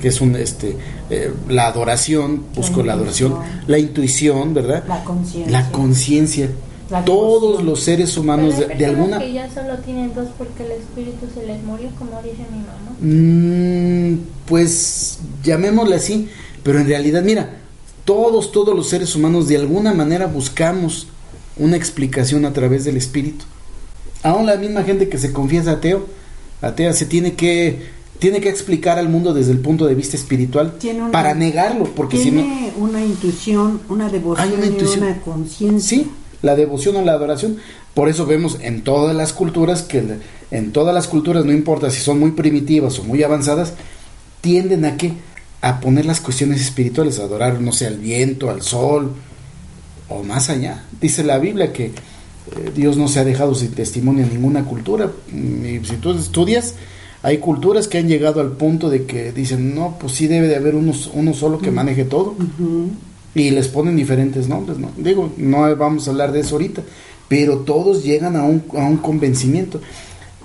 que 0.02 0.08
es 0.08 0.20
un, 0.20 0.36
este, 0.36 0.78
eh, 1.12 1.32
la 1.48 1.68
adoración, 1.68 2.44
busco 2.56 2.82
la, 2.82 2.94
adoración, 2.94 3.36
la 3.68 3.78
intuición, 3.78 4.56
¿verdad? 4.56 4.84
La 4.88 5.04
conciencia. 5.04 5.52
La 5.52 5.72
conciencia. 5.72 6.50
La 6.90 7.06
Todos 7.06 7.64
los 7.64 7.84
seres 7.84 8.12
Pero 8.12 8.22
humanos 8.24 8.56
hay 8.68 8.78
de, 8.78 8.86
alguna... 8.86 9.20
que 9.20 9.34
ya 9.34 9.54
solo 9.54 9.78
tienen 9.80 10.14
dos 10.16 10.30
porque 10.38 10.66
el 10.66 10.72
espíritu 10.72 11.28
se 11.34 11.46
les 11.46 11.62
murió, 11.64 11.90
como 12.00 12.20
dice 12.24 12.46
mi 12.52 12.60
mamá. 12.60 12.96
Mm, 13.00 14.20
pues 14.46 15.20
llamémosle 15.44 15.98
así, 15.98 16.30
pero 16.68 16.82
en 16.82 16.88
realidad, 16.88 17.24
mira, 17.24 17.50
todos, 18.04 18.52
todos 18.52 18.76
los 18.76 18.90
seres 18.90 19.16
humanos 19.16 19.48
de 19.48 19.56
alguna 19.56 19.94
manera 19.94 20.28
buscamos 20.28 21.08
una 21.56 21.78
explicación 21.78 22.44
a 22.44 22.52
través 22.52 22.84
del 22.84 22.98
espíritu. 22.98 23.46
Aún 24.22 24.46
la 24.46 24.58
misma 24.58 24.84
gente 24.84 25.08
que 25.08 25.18
se 25.18 25.32
confiesa 25.32 25.72
ateo, 25.72 26.06
atea, 26.62 26.92
se 26.92 27.06
tiene 27.06 27.36
que, 27.36 27.84
tiene 28.20 28.42
que 28.42 28.50
explicar 28.50 29.00
al 29.00 29.08
mundo 29.08 29.34
desde 29.34 29.54
el 29.54 29.60
punto 29.60 29.86
de 29.88 29.96
vista 29.96 30.18
espiritual 30.18 30.74
Tiene 30.78 31.04
una- 31.04 31.12
para 31.14 31.34
negarlo, 31.36 31.86
porque 31.96 32.18
si 32.18 32.32
no, 32.32 32.42
Tiene 32.42 32.74
una 32.78 33.02
intuición, 33.06 33.80
una 33.88 34.10
devoción 34.10 34.46
Hay 34.50 34.54
una 34.58 34.66
intuición. 34.66 35.00
y 35.00 35.04
una 35.04 35.22
conciencia. 35.22 35.88
Sí, 35.98 36.12
la 36.42 36.56
devoción 36.58 36.98
o 36.98 37.02
la 37.04 37.14
adoración. 37.14 37.58
Por 37.94 38.10
eso 38.10 38.26
vemos 38.26 38.58
en 38.62 38.82
todas 38.84 39.16
las 39.16 39.32
culturas 39.32 39.84
que 39.84 40.04
en 40.52 40.72
todas 40.74 40.94
las 40.94 41.08
culturas, 41.08 41.46
no 41.46 41.54
importa 41.54 41.90
si 41.92 42.02
son 42.02 42.20
muy 42.20 42.32
primitivas 42.32 43.00
o 43.00 43.04
muy 43.04 43.24
avanzadas, 43.24 43.74
tienden 44.42 44.84
a 44.86 44.98
qué? 44.98 45.14
A 45.62 45.80
poner 45.80 46.06
las 46.06 46.22
cuestiones 46.22 46.62
espirituales, 46.62 47.20
a 47.20 47.24
adorar, 47.24 47.60
no 47.62 47.72
sé, 47.72 47.88
al 47.88 47.98
viento, 47.98 48.50
al 48.50 48.62
sol 48.62 49.14
o 50.10 50.24
más 50.24 50.50
allá. 50.50 50.84
Dice 51.02 51.24
la 51.24 51.38
Biblia 51.40 51.74
que 51.74 51.86
eh, 51.86 51.92
Dios 52.76 52.98
no 52.98 53.08
se 53.08 53.20
ha 53.20 53.26
dejado 53.26 53.56
sin 53.56 53.72
testimonio 53.72 54.24
en 54.24 54.30
ninguna 54.30 54.66
cultura. 54.66 55.12
Mm, 55.32 55.66
Y 55.66 55.86
si 55.86 55.96
tú 55.98 56.12
estudias, 56.12 56.76
hay 57.24 57.40
culturas 57.40 57.88
que 57.88 57.98
han 57.98 58.08
llegado 58.08 58.42
al 58.42 58.52
punto 58.52 58.90
de 58.90 59.06
que 59.06 59.32
dicen, 59.32 59.76
no, 59.76 59.98
pues 60.00 60.14
sí 60.14 60.28
debe 60.28 60.48
de 60.48 60.56
haber 60.56 60.76
uno, 60.76 60.94
uno 61.14 61.34
solo 61.34 61.58
que 61.58 61.72
maneje 61.72 62.06
todo 62.06 62.36
y 63.34 63.50
les 63.52 63.68
ponen 63.68 63.96
diferentes 63.96 64.48
nombres, 64.48 64.78
¿no? 64.78 64.92
Digo, 64.98 65.32
no 65.38 65.76
vamos 65.76 66.08
a 66.08 66.12
hablar 66.12 66.32
de 66.32 66.42
eso 66.42 66.56
ahorita, 66.56 66.84
pero 67.28 67.60
todos 67.60 68.04
llegan 68.04 68.36
a 68.36 68.44
un, 68.44 68.64
a 68.78 68.86
un 68.86 68.98
convencimiento. 68.98 69.82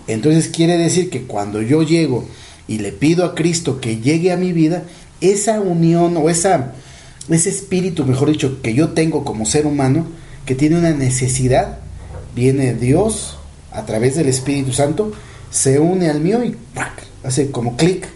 Entonces 0.07 0.49
quiere 0.49 0.77
decir 0.77 1.09
que 1.09 1.23
cuando 1.23 1.63
yo 1.63 1.83
llego 1.83 2.25
y 2.67 2.79
le 2.79 2.91
pido 2.93 3.25
a 3.25 3.35
Cristo 3.35 3.81
que 3.81 3.99
llegue 3.99 4.33
a 4.33 4.37
mi 4.37 4.53
vida, 4.53 4.85
esa 5.23 5.61
unión 5.61 6.17
o 6.17 6.29
esa, 6.29 6.73
ese 7.29 7.49
espíritu, 7.49 8.05
mejor 8.05 8.31
dicho, 8.31 8.61
que 8.63 8.75
yo 8.75 8.91
tengo 8.91 9.25
como 9.25 9.47
ser 9.47 9.67
humano, 9.67 10.07
que 10.45 10.55
tiene 10.55 10.79
una 10.79 10.91
necesidad, 10.91 11.79
viene 12.35 12.75
Dios 12.75 13.39
a 13.71 13.87
través 13.87 14.17
del 14.17 14.29
Espíritu 14.29 14.73
Santo, 14.73 15.13
se 15.51 15.79
une 15.79 16.11
al 16.11 16.21
mío 16.21 16.43
y 16.45 16.57
¡pac! 16.75 17.07
hace 17.23 17.51
como 17.51 17.77
clic 17.77 18.09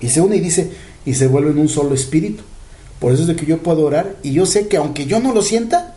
y 0.00 0.08
se 0.08 0.20
une 0.20 0.36
y 0.36 0.40
dice 0.40 0.72
y 1.04 1.14
se 1.14 1.26
vuelve 1.26 1.50
en 1.50 1.58
un 1.58 1.68
solo 1.68 1.94
espíritu. 1.94 2.42
Por 2.98 3.12
eso 3.12 3.22
es 3.22 3.28
de 3.28 3.36
que 3.36 3.46
yo 3.46 3.62
puedo 3.62 3.84
orar 3.84 4.16
y 4.22 4.32
yo 4.32 4.44
sé 4.46 4.68
que 4.68 4.76
aunque 4.76 5.06
yo 5.06 5.20
no 5.20 5.32
lo 5.32 5.42
sienta, 5.42 5.94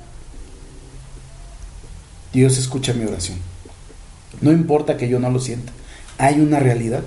Dios 2.31 2.57
escucha 2.57 2.93
mi 2.93 3.05
oración. 3.05 3.37
No 4.41 4.51
importa 4.51 4.97
que 4.97 5.09
yo 5.09 5.19
no 5.19 5.29
lo 5.29 5.39
sienta. 5.39 5.71
Hay 6.17 6.39
una 6.39 6.59
realidad. 6.59 7.03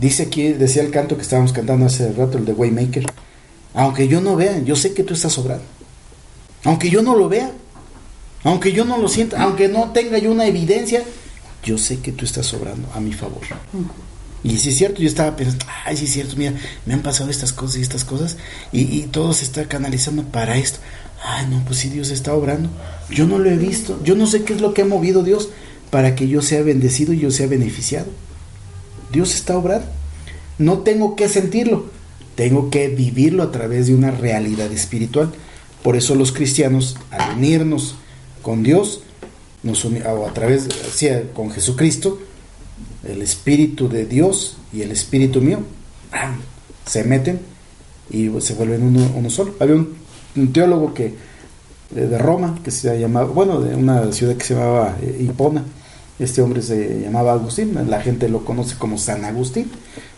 Dice 0.00 0.22
aquí, 0.22 0.54
decía 0.54 0.82
el 0.82 0.90
canto 0.90 1.16
que 1.16 1.22
estábamos 1.22 1.52
cantando 1.52 1.84
hace 1.84 2.10
rato, 2.12 2.38
el 2.38 2.46
de 2.46 2.52
Waymaker. 2.54 3.04
Aunque 3.74 4.08
yo 4.08 4.22
no 4.22 4.34
vea, 4.34 4.58
yo 4.60 4.74
sé 4.74 4.94
que 4.94 5.04
tú 5.04 5.12
estás 5.12 5.36
obrando. 5.36 5.64
Aunque 6.64 6.88
yo 6.88 7.02
no 7.02 7.14
lo 7.14 7.28
vea, 7.28 7.50
aunque 8.42 8.72
yo 8.72 8.86
no 8.86 8.96
lo 8.96 9.08
sienta, 9.08 9.42
aunque 9.42 9.68
no 9.68 9.90
tenga 9.90 10.16
yo 10.16 10.32
una 10.32 10.46
evidencia, 10.46 11.02
yo 11.62 11.76
sé 11.76 11.98
que 11.98 12.12
tú 12.12 12.24
estás 12.24 12.52
obrando 12.54 12.88
a 12.94 13.00
mi 13.00 13.12
favor. 13.12 13.42
Y 14.42 14.56
sí 14.56 14.70
es 14.70 14.78
cierto, 14.78 15.02
yo 15.02 15.08
estaba 15.08 15.36
pensando, 15.36 15.66
ay, 15.84 15.98
sí 15.98 16.06
es 16.06 16.12
cierto, 16.12 16.34
mira, 16.36 16.54
me 16.86 16.94
han 16.94 17.02
pasado 17.02 17.28
estas 17.28 17.52
cosas 17.52 17.76
y 17.76 17.82
estas 17.82 18.06
cosas, 18.06 18.38
y, 18.72 18.80
y 18.80 19.02
todo 19.02 19.34
se 19.34 19.44
está 19.44 19.66
canalizando 19.66 20.24
para 20.24 20.56
esto. 20.56 20.78
Ay, 21.22 21.46
no, 21.50 21.62
pues 21.66 21.78
sí, 21.78 21.90
Dios 21.90 22.08
está 22.08 22.32
obrando. 22.32 22.70
Yo 23.10 23.26
no 23.26 23.38
lo 23.38 23.50
he 23.50 23.56
visto, 23.58 24.02
yo 24.02 24.14
no 24.14 24.26
sé 24.26 24.44
qué 24.44 24.54
es 24.54 24.62
lo 24.62 24.72
que 24.72 24.80
ha 24.80 24.86
movido 24.86 25.22
Dios 25.22 25.50
para 25.90 26.14
que 26.14 26.26
yo 26.26 26.40
sea 26.40 26.62
bendecido 26.62 27.12
y 27.12 27.18
yo 27.18 27.30
sea 27.30 27.48
beneficiado. 27.48 28.06
Dios 29.12 29.34
está 29.34 29.56
obrando. 29.56 29.86
No 30.58 30.78
tengo 30.78 31.16
que 31.16 31.28
sentirlo, 31.28 31.86
tengo 32.34 32.70
que 32.70 32.88
vivirlo 32.88 33.42
a 33.42 33.50
través 33.50 33.86
de 33.86 33.94
una 33.94 34.10
realidad 34.10 34.70
espiritual. 34.72 35.32
Por 35.82 35.96
eso 35.96 36.14
los 36.14 36.32
cristianos, 36.32 36.96
al 37.10 37.38
unirnos 37.38 37.96
con 38.42 38.62
Dios, 38.62 39.02
nos 39.62 39.84
o 39.84 40.26
a 40.26 40.32
través, 40.34 40.68
con 41.32 41.50
Jesucristo, 41.50 42.18
el 43.06 43.22
Espíritu 43.22 43.88
de 43.88 44.04
Dios 44.04 44.58
y 44.72 44.82
el 44.82 44.90
Espíritu 44.90 45.40
mío, 45.40 45.60
se 46.86 47.04
meten 47.04 47.40
y 48.10 48.28
se 48.40 48.54
vuelven 48.54 48.82
uno, 49.14 49.30
solo. 49.30 49.54
Había 49.60 49.76
un, 49.76 49.94
un 50.36 50.52
teólogo 50.52 50.92
que 50.92 51.14
de, 51.90 52.06
de 52.06 52.18
Roma, 52.18 52.58
que 52.62 52.70
se 52.70 52.98
llamaba, 52.98 53.26
bueno, 53.26 53.60
de 53.60 53.74
una 53.74 54.12
ciudad 54.12 54.36
que 54.36 54.44
se 54.44 54.54
llamaba 54.54 54.96
eh, 55.02 55.18
Hipona. 55.20 55.64
Este 56.20 56.42
hombre 56.42 56.60
se 56.62 57.00
llamaba 57.00 57.32
Agustín, 57.32 57.76
la 57.88 58.00
gente 58.02 58.28
lo 58.28 58.44
conoce 58.44 58.76
como 58.76 58.98
San 58.98 59.24
Agustín, 59.24 59.70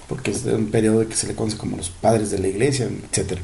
porque 0.08 0.32
es 0.32 0.42
de 0.44 0.54
un 0.56 0.66
periodo 0.66 1.08
que 1.08 1.14
se 1.14 1.28
le 1.28 1.34
conoce 1.34 1.56
como 1.56 1.76
los 1.76 1.90
padres 1.90 2.30
de 2.30 2.38
la 2.40 2.48
iglesia, 2.48 2.88
etcétera. 3.10 3.40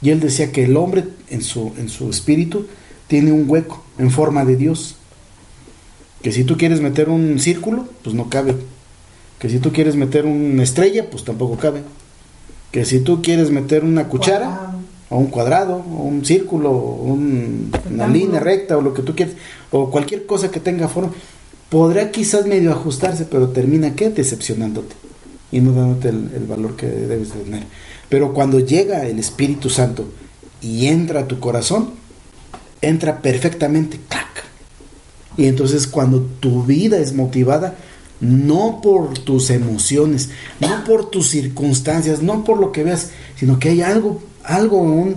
Y 0.00 0.08
él 0.10 0.18
decía 0.18 0.50
que 0.50 0.64
el 0.64 0.76
hombre 0.78 1.04
en 1.28 1.42
su, 1.42 1.72
en 1.76 1.90
su 1.90 2.08
espíritu 2.08 2.66
tiene 3.06 3.32
un 3.32 3.44
hueco 3.48 3.84
en 3.98 4.10
forma 4.10 4.44
de 4.46 4.56
Dios. 4.56 4.96
Que 6.22 6.32
si 6.32 6.42
tú 6.44 6.56
quieres 6.56 6.80
meter 6.80 7.10
un 7.10 7.38
círculo, 7.38 7.86
pues 8.02 8.14
no 8.14 8.30
cabe. 8.30 8.54
Que 9.38 9.50
si 9.50 9.58
tú 9.58 9.72
quieres 9.72 9.94
meter 9.96 10.24
una 10.24 10.62
estrella, 10.62 11.10
pues 11.10 11.24
tampoco 11.24 11.56
cabe. 11.58 11.82
Que 12.72 12.84
si 12.86 13.00
tú 13.00 13.20
quieres 13.20 13.50
meter 13.50 13.84
una 13.84 14.08
cuchara, 14.08 14.74
o 15.10 15.18
un 15.18 15.26
cuadrado, 15.26 15.76
o 15.76 16.02
un 16.04 16.24
círculo, 16.24 16.70
o 16.70 17.02
un- 17.04 17.70
una 17.90 18.06
línea 18.06 18.40
recta, 18.40 18.78
o 18.78 18.80
lo 18.80 18.94
que 18.94 19.02
tú 19.02 19.14
quieras, 19.14 19.34
o 19.70 19.90
cualquier 19.90 20.24
cosa 20.24 20.50
que 20.50 20.60
tenga 20.60 20.88
forma, 20.88 21.12
podrá 21.70 22.10
quizás 22.10 22.46
medio 22.46 22.72
ajustarse, 22.72 23.24
pero 23.24 23.48
termina 23.48 23.94
¿qué? 23.94 24.10
Decepcionándote 24.10 24.94
y 25.52 25.60
no 25.60 25.72
dándote 25.72 26.08
el, 26.08 26.46
valor 26.46 26.76
que 26.76 26.86
debes 26.86 27.34
de 27.34 27.40
tener. 27.40 27.64
Pero 28.08 28.34
cuando 28.34 28.60
llega 28.60 29.06
el 29.06 29.18
Espíritu 29.18 29.70
Santo 29.70 30.08
y 30.60 30.86
entra 30.86 31.20
a 31.20 31.28
tu 31.28 31.40
corazón, 31.40 31.90
entra 32.80 33.22
perfectamente, 33.22 34.00
¡clac! 34.08 34.44
Y 35.36 35.46
entonces 35.46 35.86
cuando 35.86 36.20
tu 36.20 36.64
vida 36.64 36.98
es 36.98 37.14
motivada, 37.14 37.76
no 38.20 38.80
por 38.82 39.14
tus 39.18 39.50
emociones, 39.50 40.30
no 40.60 40.84
por 40.84 41.10
tus 41.10 41.30
circunstancias, 41.30 42.22
no 42.22 42.44
por 42.44 42.58
lo 42.58 42.72
que 42.72 42.84
veas, 42.84 43.10
sino 43.36 43.58
que 43.58 43.70
hay 43.70 43.82
algo, 43.82 44.20
algo, 44.44 44.78
un, 44.78 45.16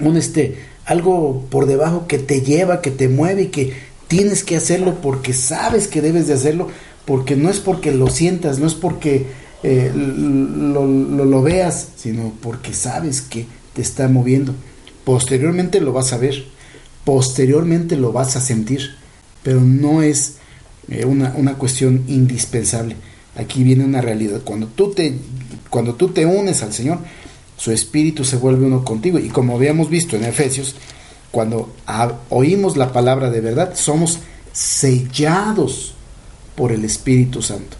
un 0.00 0.16
este, 0.16 0.58
algo 0.84 1.46
por 1.50 1.66
debajo 1.66 2.06
que 2.06 2.18
te 2.18 2.40
lleva, 2.40 2.80
que 2.80 2.90
te 2.90 3.08
mueve 3.08 3.42
y 3.42 3.48
que 3.48 3.91
tienes 4.12 4.44
que 4.44 4.56
hacerlo 4.56 4.98
porque 5.00 5.32
sabes 5.32 5.88
que 5.88 6.02
debes 6.02 6.26
de 6.26 6.34
hacerlo, 6.34 6.68
porque 7.06 7.34
no 7.34 7.48
es 7.48 7.60
porque 7.60 7.92
lo 7.92 8.08
sientas, 8.10 8.58
no 8.58 8.66
es 8.66 8.74
porque 8.74 9.24
eh, 9.62 9.90
lo, 9.94 10.86
lo- 10.86 11.42
veas, 11.42 11.88
sino 11.96 12.30
porque 12.42 12.74
sabes 12.74 13.22
que 13.22 13.46
te 13.72 13.80
está 13.80 14.08
moviendo. 14.08 14.54
Posteriormente 15.04 15.80
lo 15.80 15.94
vas 15.94 16.12
a 16.12 16.18
ver, 16.18 16.44
posteriormente 17.06 17.96
lo 17.96 18.12
vas 18.12 18.36
a 18.36 18.42
sentir, 18.42 18.96
pero 19.42 19.62
no 19.62 20.02
es 20.02 20.34
eh, 20.90 21.06
una, 21.06 21.32
una 21.36 21.54
cuestión 21.54 22.04
indispensable. 22.06 22.96
Aquí 23.34 23.64
viene 23.64 23.82
una 23.82 24.02
realidad. 24.02 24.42
Cuando 24.44 24.66
tú 24.66 24.90
te, 24.90 25.14
cuando 25.70 25.94
tú 25.94 26.08
te 26.08 26.26
unes 26.26 26.62
al 26.62 26.74
Señor, 26.74 26.98
su 27.56 27.72
espíritu 27.72 28.24
se 28.24 28.36
vuelve 28.36 28.66
uno 28.66 28.84
contigo. 28.84 29.18
Y 29.18 29.28
como 29.30 29.56
habíamos 29.56 29.88
visto 29.88 30.16
en 30.16 30.24
Efesios, 30.24 30.74
cuando 31.32 31.72
a- 31.86 32.12
oímos 32.30 32.76
la 32.76 32.92
palabra 32.92 33.30
de 33.30 33.40
verdad, 33.40 33.72
somos 33.74 34.20
sellados 34.52 35.94
por 36.54 36.70
el 36.72 36.84
Espíritu 36.84 37.42
Santo. 37.42 37.76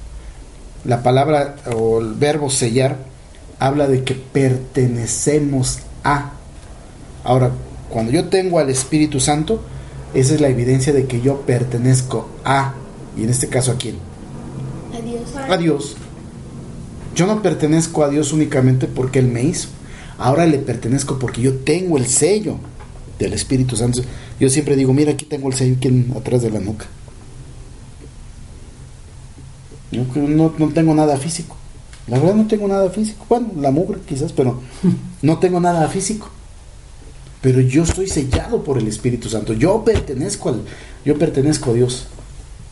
La 0.85 1.03
palabra 1.05 1.57
o 1.77 2.01
el 2.01 2.15
verbo 2.15 2.51
sellar 2.51 2.97
habla 3.61 3.87
de 3.87 4.03
que 4.03 4.15
pertenecemos 4.15 5.79
a. 6.03 6.33
Ahora, 7.25 7.51
cuando 7.88 8.11
yo 8.11 8.29
tengo 8.29 8.59
al 8.59 8.71
Espíritu 8.71 9.21
Santo, 9.21 9.62
esa 10.15 10.35
es 10.35 10.41
la 10.41 10.49
evidencia 10.49 10.93
de 10.93 11.07
que 11.07 11.21
yo 11.21 11.43
pertenezco 11.43 12.29
a, 12.45 12.75
y 13.17 13.23
en 13.25 13.31
este 13.31 13.49
caso 13.49 13.73
a 13.73 13.77
quién? 13.77 13.97
Adiós. 14.93 15.51
A 15.51 15.57
Dios. 15.57 15.97
Yo 17.15 17.27
no 17.27 17.43
pertenezco 17.43 18.03
a 18.03 18.09
Dios 18.09 18.33
únicamente 18.33 18.87
porque 18.87 19.19
Él 19.21 19.27
me 19.29 19.43
hizo. 19.43 19.69
Ahora 20.19 20.47
le 20.47 20.59
pertenezco 20.59 21.19
porque 21.19 21.43
yo 21.43 21.55
tengo 21.59 21.99
el 21.99 22.07
sello 22.07 22.57
del 23.23 23.33
Espíritu 23.35 23.77
Santo. 23.77 24.03
Yo 24.41 24.49
siempre 24.49 24.77
digo, 24.77 24.93
mira, 24.93 25.13
aquí 25.13 25.25
tengo 25.25 25.49
el 25.49 25.55
sello 25.55 25.77
aquí 25.77 25.89
en- 25.89 26.13
atrás 26.17 26.43
de 26.43 26.51
la 26.51 26.61
nuca. 26.61 26.87
Yo 29.91 30.05
no, 30.17 30.53
no 30.59 30.69
tengo 30.69 30.95
nada 30.95 31.17
físico. 31.17 31.57
La 32.09 32.19
verdad 32.19 32.35
no 32.35 32.47
tengo 32.47 32.67
nada 32.67 32.89
físico. 32.91 33.25
Bueno, 33.29 33.49
la 33.61 33.71
mugre 33.71 33.99
quizás, 34.09 34.33
pero 34.33 34.61
no 35.23 35.39
tengo 35.39 35.61
nada 35.61 35.87
físico. 35.89 36.31
Pero 37.41 37.61
yo 37.61 37.83
estoy 37.83 38.07
sellado 38.09 38.63
por 38.63 38.79
el 38.79 38.87
Espíritu 38.89 39.29
Santo. 39.29 39.53
Yo 39.53 39.85
pertenezco 39.85 40.49
al, 40.49 40.63
yo 41.05 41.19
pertenezco 41.19 41.71
a 41.71 41.75
Dios. 41.75 42.07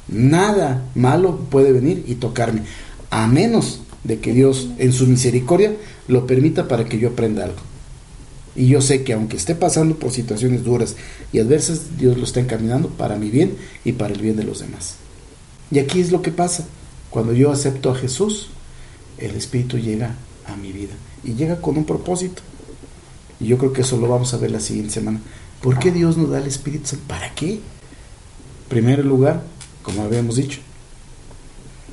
Nada 0.09 0.83
malo 0.95 1.39
puede 1.51 1.73
venir 1.73 2.05
y 2.07 2.17
tocarme, 2.17 2.63
a 3.11 3.27
menos 3.27 3.81
de 4.03 4.19
que 4.19 4.33
Dios 4.33 4.69
en 4.79 4.93
su 4.93 5.07
misericordia 5.07 5.75
lo 6.09 6.27
permita 6.27 6.67
para 6.69 6.85
que 6.85 6.99
yo 6.99 7.11
aprenda 7.11 7.45
algo. 7.45 7.59
Y 8.57 8.67
yo 8.67 8.81
sé 8.81 9.05
que 9.05 9.13
aunque 9.13 9.37
esté 9.37 9.55
pasando 9.55 9.97
por 9.97 10.11
situaciones 10.11 10.65
duras 10.65 10.97
y 11.33 11.39
adversas, 11.39 11.97
Dios 11.99 12.17
lo 12.17 12.25
está 12.25 12.41
encaminando 12.41 12.89
para 12.89 13.17
mi 13.17 13.31
bien 13.31 13.57
y 13.85 13.93
para 13.93 14.13
el 14.13 14.21
bien 14.21 14.37
de 14.37 14.45
los 14.45 14.61
demás. 14.61 14.97
Y 15.71 15.79
aquí 15.79 16.01
es 16.01 16.11
lo 16.11 16.21
que 16.23 16.33
pasa. 16.33 16.67
Cuando 17.11 17.33
yo 17.33 17.53
acepto 17.53 17.91
a 17.91 17.95
Jesús, 17.95 18.49
el 19.19 19.37
Espíritu 19.37 19.79
llega 19.79 20.15
a 20.47 20.57
mi 20.57 20.73
vida 20.73 20.95
y 21.23 21.35
llega 21.35 21.61
con 21.61 21.77
un 21.77 21.85
propósito. 21.85 22.43
Y 23.39 23.47
yo 23.47 23.59
creo 23.59 23.73
que 23.73 23.83
eso 23.83 23.97
lo 23.97 24.09
vamos 24.09 24.35
a 24.35 24.39
ver 24.39 24.51
la 24.51 24.61
siguiente 24.61 24.93
semana. 24.93 25.21
¿Por 25.63 25.79
qué 25.79 25.91
Dios 25.93 26.17
nos 26.17 26.31
da 26.31 26.39
el 26.39 26.47
Espíritu 26.47 26.89
Santo? 26.89 27.05
¿Para 27.07 27.35
qué? 27.35 27.55
En 27.55 27.61
primer 28.69 29.05
lugar, 29.05 29.43
como 29.83 30.03
habíamos 30.03 30.37
dicho, 30.37 30.61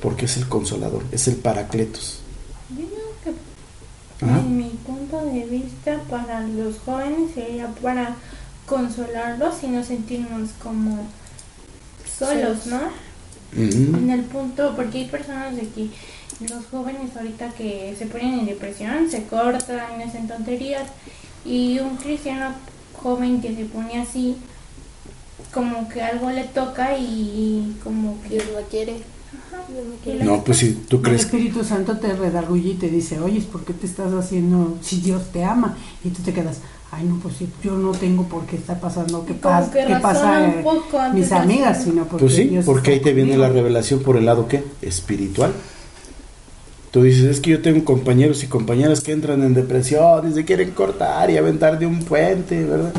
porque 0.00 0.26
es 0.26 0.36
el 0.36 0.48
consolador, 0.48 1.02
es 1.12 1.26
el 1.28 1.36
paracletos. 1.36 2.20
Yo 2.70 2.76
digo 2.76 2.90
que 3.24 4.24
Ajá. 4.24 4.40
en 4.40 4.56
mi 4.56 4.70
punto 4.86 5.24
de 5.24 5.44
vista 5.46 6.00
para 6.08 6.37
los 6.56 6.78
jóvenes 6.78 7.32
sería 7.34 7.68
para 7.82 8.16
consolarlos 8.66 9.62
y 9.62 9.68
no 9.68 9.82
sentirnos 9.82 10.50
como 10.62 11.06
solos, 12.18 12.66
¿no? 12.66 12.80
En 13.52 14.10
el 14.10 14.24
punto, 14.24 14.74
porque 14.76 14.98
hay 14.98 15.04
personas 15.06 15.56
de 15.56 15.68
que 15.68 15.88
los 16.52 16.66
jóvenes 16.70 17.16
ahorita 17.16 17.50
que 17.50 17.94
se 17.98 18.06
ponen 18.06 18.40
en 18.40 18.46
depresión, 18.46 19.10
se 19.10 19.24
cortan, 19.24 20.00
hacen 20.02 20.28
tonterías 20.28 20.88
y 21.44 21.78
un 21.78 21.96
cristiano 21.96 22.52
joven 23.02 23.40
que 23.40 23.54
se 23.54 23.64
pone 23.64 24.00
así, 24.00 24.36
como 25.52 25.88
que 25.88 26.02
algo 26.02 26.30
le 26.30 26.44
toca 26.44 26.96
y 26.98 27.76
como 27.82 28.20
que... 28.22 28.28
Dios 28.30 28.44
no 28.54 28.60
quiere. 28.68 28.96
No 30.22 30.42
pues 30.44 30.58
si 30.58 30.72
tú 30.72 30.96
El 30.96 31.02
crees 31.02 31.20
Espíritu 31.22 31.62
Santo 31.62 31.98
te 31.98 32.14
redarguye 32.14 32.70
y 32.70 32.74
te 32.74 32.88
dice, 32.88 33.20
oye, 33.20 33.40
¿por 33.40 33.64
qué 33.64 33.74
te 33.74 33.86
estás 33.86 34.12
haciendo 34.12 34.78
si 34.80 35.00
Dios 35.00 35.30
te 35.32 35.44
ama? 35.44 35.76
Y 36.02 36.08
tú 36.10 36.22
te 36.22 36.32
quedas, 36.32 36.60
ay, 36.90 37.04
no, 37.04 37.18
pues 37.18 37.36
sí, 37.36 37.48
yo 37.62 37.76
no 37.76 37.92
tengo 37.92 38.24
por 38.24 38.46
qué 38.46 38.56
está 38.56 38.80
pasando, 38.80 39.26
qué, 39.26 39.34
pasa, 39.34 39.70
que 39.70 39.84
qué 39.84 39.96
pasa 39.96 40.46
eh, 40.46 40.64
mis 41.12 41.30
amigas, 41.32 41.84
sino 41.84 42.04
porque 42.06 42.24
Pues 42.24 42.34
sí, 42.34 42.44
Dios 42.44 42.64
porque 42.64 42.92
ahí 42.92 43.00
te 43.00 43.12
viene 43.12 43.36
la 43.36 43.50
revelación 43.50 44.00
por 44.00 44.16
el 44.16 44.24
lado 44.24 44.48
qué? 44.48 44.64
Espiritual. 44.80 45.52
Tú 46.90 47.02
dices, 47.02 47.24
es 47.24 47.40
que 47.40 47.50
yo 47.50 47.60
tengo 47.60 47.84
compañeros 47.84 48.42
y 48.42 48.46
compañeras 48.46 49.02
que 49.02 49.12
entran 49.12 49.42
en 49.42 49.52
depresión 49.52 50.30
y 50.30 50.32
se 50.32 50.46
quieren 50.46 50.70
cortar 50.70 51.30
y 51.30 51.36
aventar 51.36 51.78
de 51.78 51.84
un 51.84 52.02
puente, 52.02 52.64
¿verdad? 52.64 52.94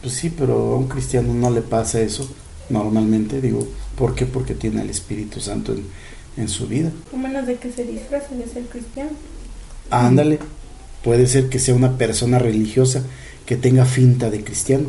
Pues 0.00 0.14
sí, 0.14 0.30
pero 0.30 0.74
a 0.74 0.76
un 0.76 0.86
cristiano 0.86 1.34
no 1.34 1.50
le 1.50 1.62
pasa 1.62 2.00
eso 2.00 2.28
normalmente, 2.70 3.40
digo, 3.40 3.66
¿por 3.96 4.14
qué? 4.14 4.26
Porque 4.26 4.54
tiene 4.54 4.82
el 4.82 4.90
Espíritu 4.90 5.40
Santo 5.40 5.72
en, 5.72 5.84
en 6.36 6.48
su 6.48 6.66
vida. 6.66 6.90
A 7.12 7.16
menos 7.16 7.46
de 7.46 7.56
que 7.56 7.72
se 7.72 7.84
disfrace 7.84 8.34
de 8.36 8.46
ser 8.46 8.64
cristiano. 8.64 9.10
Ándale, 9.90 10.38
puede 11.02 11.26
ser 11.26 11.48
que 11.48 11.58
sea 11.58 11.74
una 11.74 11.96
persona 11.98 12.38
religiosa 12.38 13.02
que 13.46 13.56
tenga 13.56 13.84
finta 13.84 14.30
de 14.30 14.42
cristiano, 14.42 14.86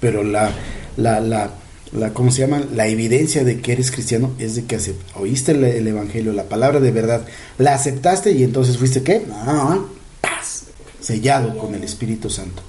pero 0.00 0.22
la, 0.22 0.52
la, 0.96 1.20
la, 1.20 1.50
la 1.92 2.14
¿cómo 2.14 2.30
se 2.30 2.42
llama? 2.42 2.62
La 2.72 2.86
evidencia 2.86 3.42
de 3.42 3.60
que 3.60 3.72
eres 3.72 3.90
cristiano 3.90 4.32
es 4.38 4.54
de 4.54 4.64
que 4.64 4.78
acep- 4.78 4.94
oíste 5.16 5.52
el, 5.52 5.64
el 5.64 5.88
evangelio, 5.88 6.32
la 6.32 6.44
palabra 6.44 6.78
de 6.78 6.92
verdad, 6.92 7.26
la 7.58 7.74
aceptaste 7.74 8.30
y 8.32 8.44
entonces 8.44 8.78
fuiste 8.78 9.02
qué? 9.02 9.26
Ah, 9.32 9.80
paz, 10.20 10.64
sellado 11.00 11.58
con 11.58 11.74
el 11.74 11.82
Espíritu 11.82 12.30
Santo. 12.30 12.62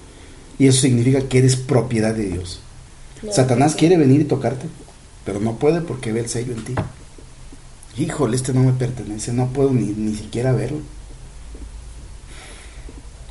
Y 0.57 0.67
eso 0.67 0.81
significa 0.81 1.21
que 1.21 1.37
eres 1.37 1.55
propiedad 1.55 2.13
de 2.15 2.25
Dios. 2.25 2.59
Satanás 3.31 3.75
quiere 3.75 3.97
venir 3.97 4.21
y 4.21 4.25
tocarte, 4.25 4.65
pero 5.25 5.39
no 5.39 5.57
puede 5.57 5.81
porque 5.81 6.11
ve 6.11 6.21
el 6.21 6.29
sello 6.29 6.53
en 6.53 6.63
ti. 6.63 6.75
Híjole, 7.97 8.35
este 8.35 8.53
no 8.53 8.61
me 8.63 8.73
pertenece, 8.73 9.33
no 9.33 9.47
puedo 9.47 9.71
ni, 9.71 9.87
ni 9.87 10.15
siquiera 10.15 10.53
verlo. 10.53 10.79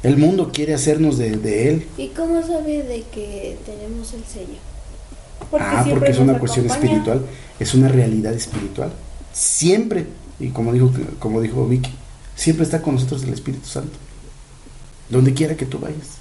El 0.03 0.17
mundo 0.17 0.51
quiere 0.53 0.75
hacernos 0.75 1.19
de, 1.19 1.37
de 1.37 1.69
él. 1.69 1.87
¿Y 1.99 2.09
cómo 2.09 2.41
sabe 2.43 2.83
de 2.83 3.03
que 3.13 3.59
tenemos 3.67 4.13
el 4.15 4.25
sello? 4.25 4.59
Porque 5.51 5.67
ah, 5.69 5.85
porque 5.89 6.11
es 6.11 6.19
una 6.19 6.39
cuestión 6.39 6.67
acompaña. 6.67 6.93
espiritual, 6.93 7.27
es 7.59 7.75
una 7.75 7.89
realidad 7.89 8.33
espiritual. 8.33 8.93
Siempre, 9.33 10.07
y 10.39 10.49
como 10.51 10.73
dijo, 10.73 10.91
como 11.19 11.41
dijo 11.41 11.67
Vicky, 11.67 11.93
siempre 12.35 12.65
está 12.65 12.81
con 12.81 12.95
nosotros 12.95 13.25
el 13.25 13.35
Espíritu 13.35 13.67
Santo. 13.67 13.97
Donde 15.09 15.35
quiera 15.35 15.57
que 15.57 15.67
tú 15.67 15.79
vayas. 15.79 16.19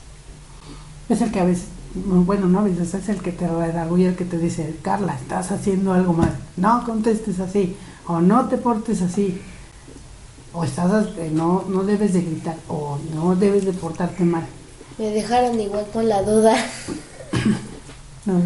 Es 1.08 1.21
el 1.21 1.32
que 1.32 1.39
a 1.39 1.45
veces, 1.45 1.65
bueno, 1.95 2.47
no 2.47 2.60
a 2.60 2.63
veces, 2.63 2.93
es 2.93 3.10
el 3.10 3.21
que 3.21 3.32
te 3.32 3.47
redarguye, 3.47 4.08
el 4.08 4.15
que 4.15 4.25
te 4.25 4.38
dice, 4.38 4.75
Carla, 4.82 5.15
estás 5.15 5.52
haciendo 5.52 5.93
algo 5.93 6.13
mal. 6.13 6.38
No 6.58 6.84
contestes 6.86 7.39
así, 7.39 7.75
o 8.08 8.19
no 8.19 8.47
te 8.47 8.58
portes 8.58 9.02
así, 9.02 9.41
o 10.54 10.63
estás, 10.63 11.08
eh, 11.17 11.32
no, 11.34 11.65
no 11.67 11.84
debes 11.84 12.13
de 12.13 12.21
gritar, 12.21 12.58
o 12.67 12.97
no 13.13 13.36
debes 13.36 13.65
de 13.65 13.73
portarte 13.73 14.23
mal. 14.23 14.45
Me 14.97 15.10
dejaron 15.10 15.60
igual 15.60 15.88
con 15.91 16.08
la 16.08 16.21
duda. 16.21 16.56
¿no? 18.25 18.41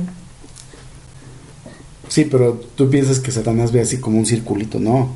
Sí, 2.08 2.26
pero 2.26 2.62
tú 2.76 2.90
piensas 2.90 3.20
que 3.20 3.32
Satanás 3.32 3.72
ve 3.72 3.82
así 3.82 3.98
como 3.98 4.20
un 4.20 4.26
circulito. 4.26 4.80
No. 4.80 5.10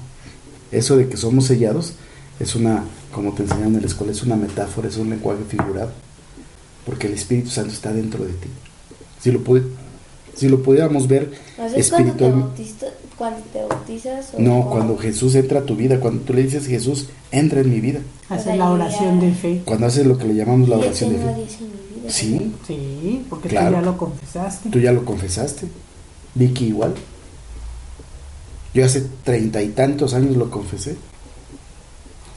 Eso 0.72 0.98
de 0.98 1.08
que 1.08 1.16
somos 1.16 1.46
sellados 1.46 1.94
es 2.40 2.56
una, 2.56 2.84
como 3.14 3.34
te 3.34 3.44
enseñaron 3.44 3.76
en 3.76 3.82
la 3.82 3.88
escuela, 3.88 4.12
es 4.12 4.24
una 4.24 4.36
metáfora, 4.36 4.88
es 4.88 4.98
un 4.98 5.10
lenguaje 5.10 5.44
figurado. 5.48 5.92
Porque 6.88 7.06
el 7.08 7.14
Espíritu 7.14 7.50
Santo 7.52 7.74
está 7.74 7.92
dentro 7.94 8.24
de 8.26 8.32
ti. 8.34 8.48
Si 9.22 9.32
lo 9.32 9.44
pude, 9.44 9.62
Si 10.36 10.48
lo 10.48 10.62
pudiéramos 10.64 11.08
ver 11.08 11.32
¿No 11.58 11.66
es 11.66 11.90
cuando 11.90 12.14
te, 12.14 12.26
espiritualmente. 12.26 12.64
bautiza- 12.64 12.94
cuando 13.18 13.40
te 13.52 13.62
bautizas? 13.68 14.34
o 14.36 14.40
No, 14.40 14.52
cómo? 14.60 14.70
cuando 14.70 14.98
Jesús 14.98 15.34
entra 15.36 15.60
a 15.62 15.64
tu 15.64 15.76
vida, 15.76 16.00
cuando 16.00 16.22
tú 16.24 16.34
le 16.34 16.44
dices 16.44 16.66
Jesús, 16.68 17.08
entra 17.32 17.62
en 17.62 17.70
mi 17.72 17.80
vida. 17.82 18.00
Hacer 18.30 18.44
sea, 18.46 18.56
la 18.56 18.70
oración 18.72 19.20
de 19.20 19.32
fe. 19.34 19.62
Cuando 19.66 19.88
haces 19.88 20.06
lo 20.06 20.18
que 20.18 20.26
le 20.26 20.36
llamamos 20.36 20.70
la 20.70 20.78
oración 20.78 21.12
de 21.12 21.18
fe. 21.18 21.34
dice 21.44 21.58
mi 21.62 22.02
vida. 22.02 22.10
Sí, 22.12 22.54
Sí, 22.68 23.26
porque 23.30 23.50
Claro. 23.50 23.70
tú 23.70 23.74
ya 23.74 23.82
lo 23.82 23.98
confesaste. 23.98 24.70
tú 24.70 24.80
ya 24.80 24.92
lo 24.94 25.04
confesaste. 25.06 25.68
Vicky 26.36 26.66
igual. 26.68 26.94
Yo 28.74 28.86
hace 28.86 29.04
treinta 29.24 29.62
y 29.64 29.70
tantos 29.70 30.14
años 30.14 30.38
lo 30.38 30.52
confesé. 30.52 30.96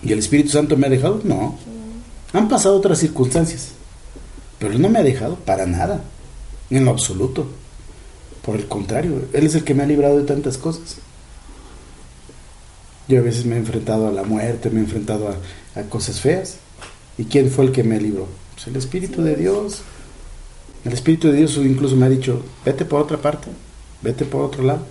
¿Y 0.02 0.12
el 0.12 0.18
Espíritu 0.20 0.48
Santo 0.50 0.76
me 0.76 0.86
ha 0.86 0.90
dejado? 0.90 1.20
No. 1.24 1.56
Han 2.32 2.48
pasado 2.48 2.76
otras 2.76 2.98
circunstancias. 2.98 3.72
Pero 4.60 4.74
Él 4.74 4.80
no 4.80 4.88
me 4.88 5.00
ha 5.00 5.02
dejado 5.02 5.34
para 5.36 5.66
nada. 5.66 6.04
En 6.68 6.84
lo 6.84 6.92
absoluto. 6.92 7.48
Por 8.42 8.56
el 8.56 8.68
contrario, 8.68 9.22
Él 9.32 9.44
es 9.44 9.56
el 9.56 9.64
que 9.64 9.74
me 9.74 9.82
ha 9.82 9.86
librado 9.86 10.18
de 10.18 10.24
tantas 10.24 10.56
cosas. 10.56 10.98
Yo 13.08 13.18
a 13.18 13.22
veces 13.22 13.44
me 13.44 13.56
he 13.56 13.58
enfrentado 13.58 14.06
a 14.06 14.12
la 14.12 14.22
muerte, 14.22 14.70
me 14.70 14.80
he 14.80 14.84
enfrentado 14.84 15.34
a, 15.74 15.82
cosas 15.88 16.20
feas. 16.20 16.58
¿Y 17.18 17.24
quién 17.24 17.50
fue 17.50 17.64
el 17.64 17.72
que 17.72 17.82
me 17.82 18.00
libró? 18.00 18.28
Pues 18.54 18.68
el 18.68 18.76
Espíritu 18.76 19.22
de 19.22 19.34
Dios. 19.34 19.82
El 20.84 20.92
Espíritu 20.92 21.28
de 21.28 21.38
Dios 21.38 21.56
incluso 21.56 21.96
me 21.96 22.06
ha 22.06 22.08
dicho, 22.08 22.42
vete 22.64 22.84
por 22.84 23.00
otra 23.00 23.18
parte, 23.18 23.48
vete 24.00 24.24
por 24.24 24.42
otro 24.42 24.62
lado. 24.62 24.86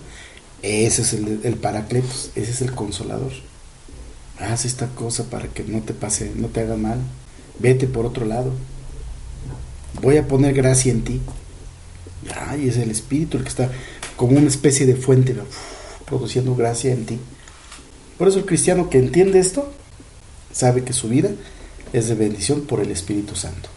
Ese 0.62 1.02
es 1.02 1.12
el, 1.14 1.40
el 1.42 1.54
paracletos, 1.54 2.30
ese 2.34 2.50
es 2.50 2.60
el 2.60 2.72
consolador. 2.72 3.32
Haz 4.38 4.64
esta 4.64 4.88
cosa 4.88 5.24
para 5.24 5.48
que 5.48 5.64
no 5.64 5.80
te 5.80 5.94
pase, 5.94 6.32
no 6.34 6.48
te 6.48 6.60
haga 6.60 6.76
mal. 6.76 6.98
Vete 7.58 7.86
por 7.86 8.06
otro 8.06 8.26
lado. 8.26 8.52
Voy 10.00 10.16
a 10.16 10.26
poner 10.26 10.54
gracia 10.54 10.92
en 10.92 11.02
ti. 11.02 11.20
Ay, 12.48 12.68
es 12.68 12.76
el 12.76 12.90
Espíritu 12.90 13.36
el 13.36 13.42
que 13.42 13.48
está 13.48 13.70
como 14.16 14.36
una 14.36 14.48
especie 14.48 14.86
de 14.86 14.96
fuente 14.96 15.34
produciendo 16.06 16.54
gracia 16.54 16.92
en 16.92 17.06
ti. 17.06 17.18
Por 18.18 18.28
eso 18.28 18.38
el 18.38 18.46
cristiano 18.46 18.90
que 18.90 18.98
entiende 18.98 19.38
esto 19.38 19.72
sabe 20.52 20.84
que 20.84 20.92
su 20.92 21.08
vida 21.08 21.30
es 21.92 22.08
de 22.08 22.14
bendición 22.14 22.62
por 22.62 22.80
el 22.80 22.90
Espíritu 22.90 23.34
Santo. 23.34 23.68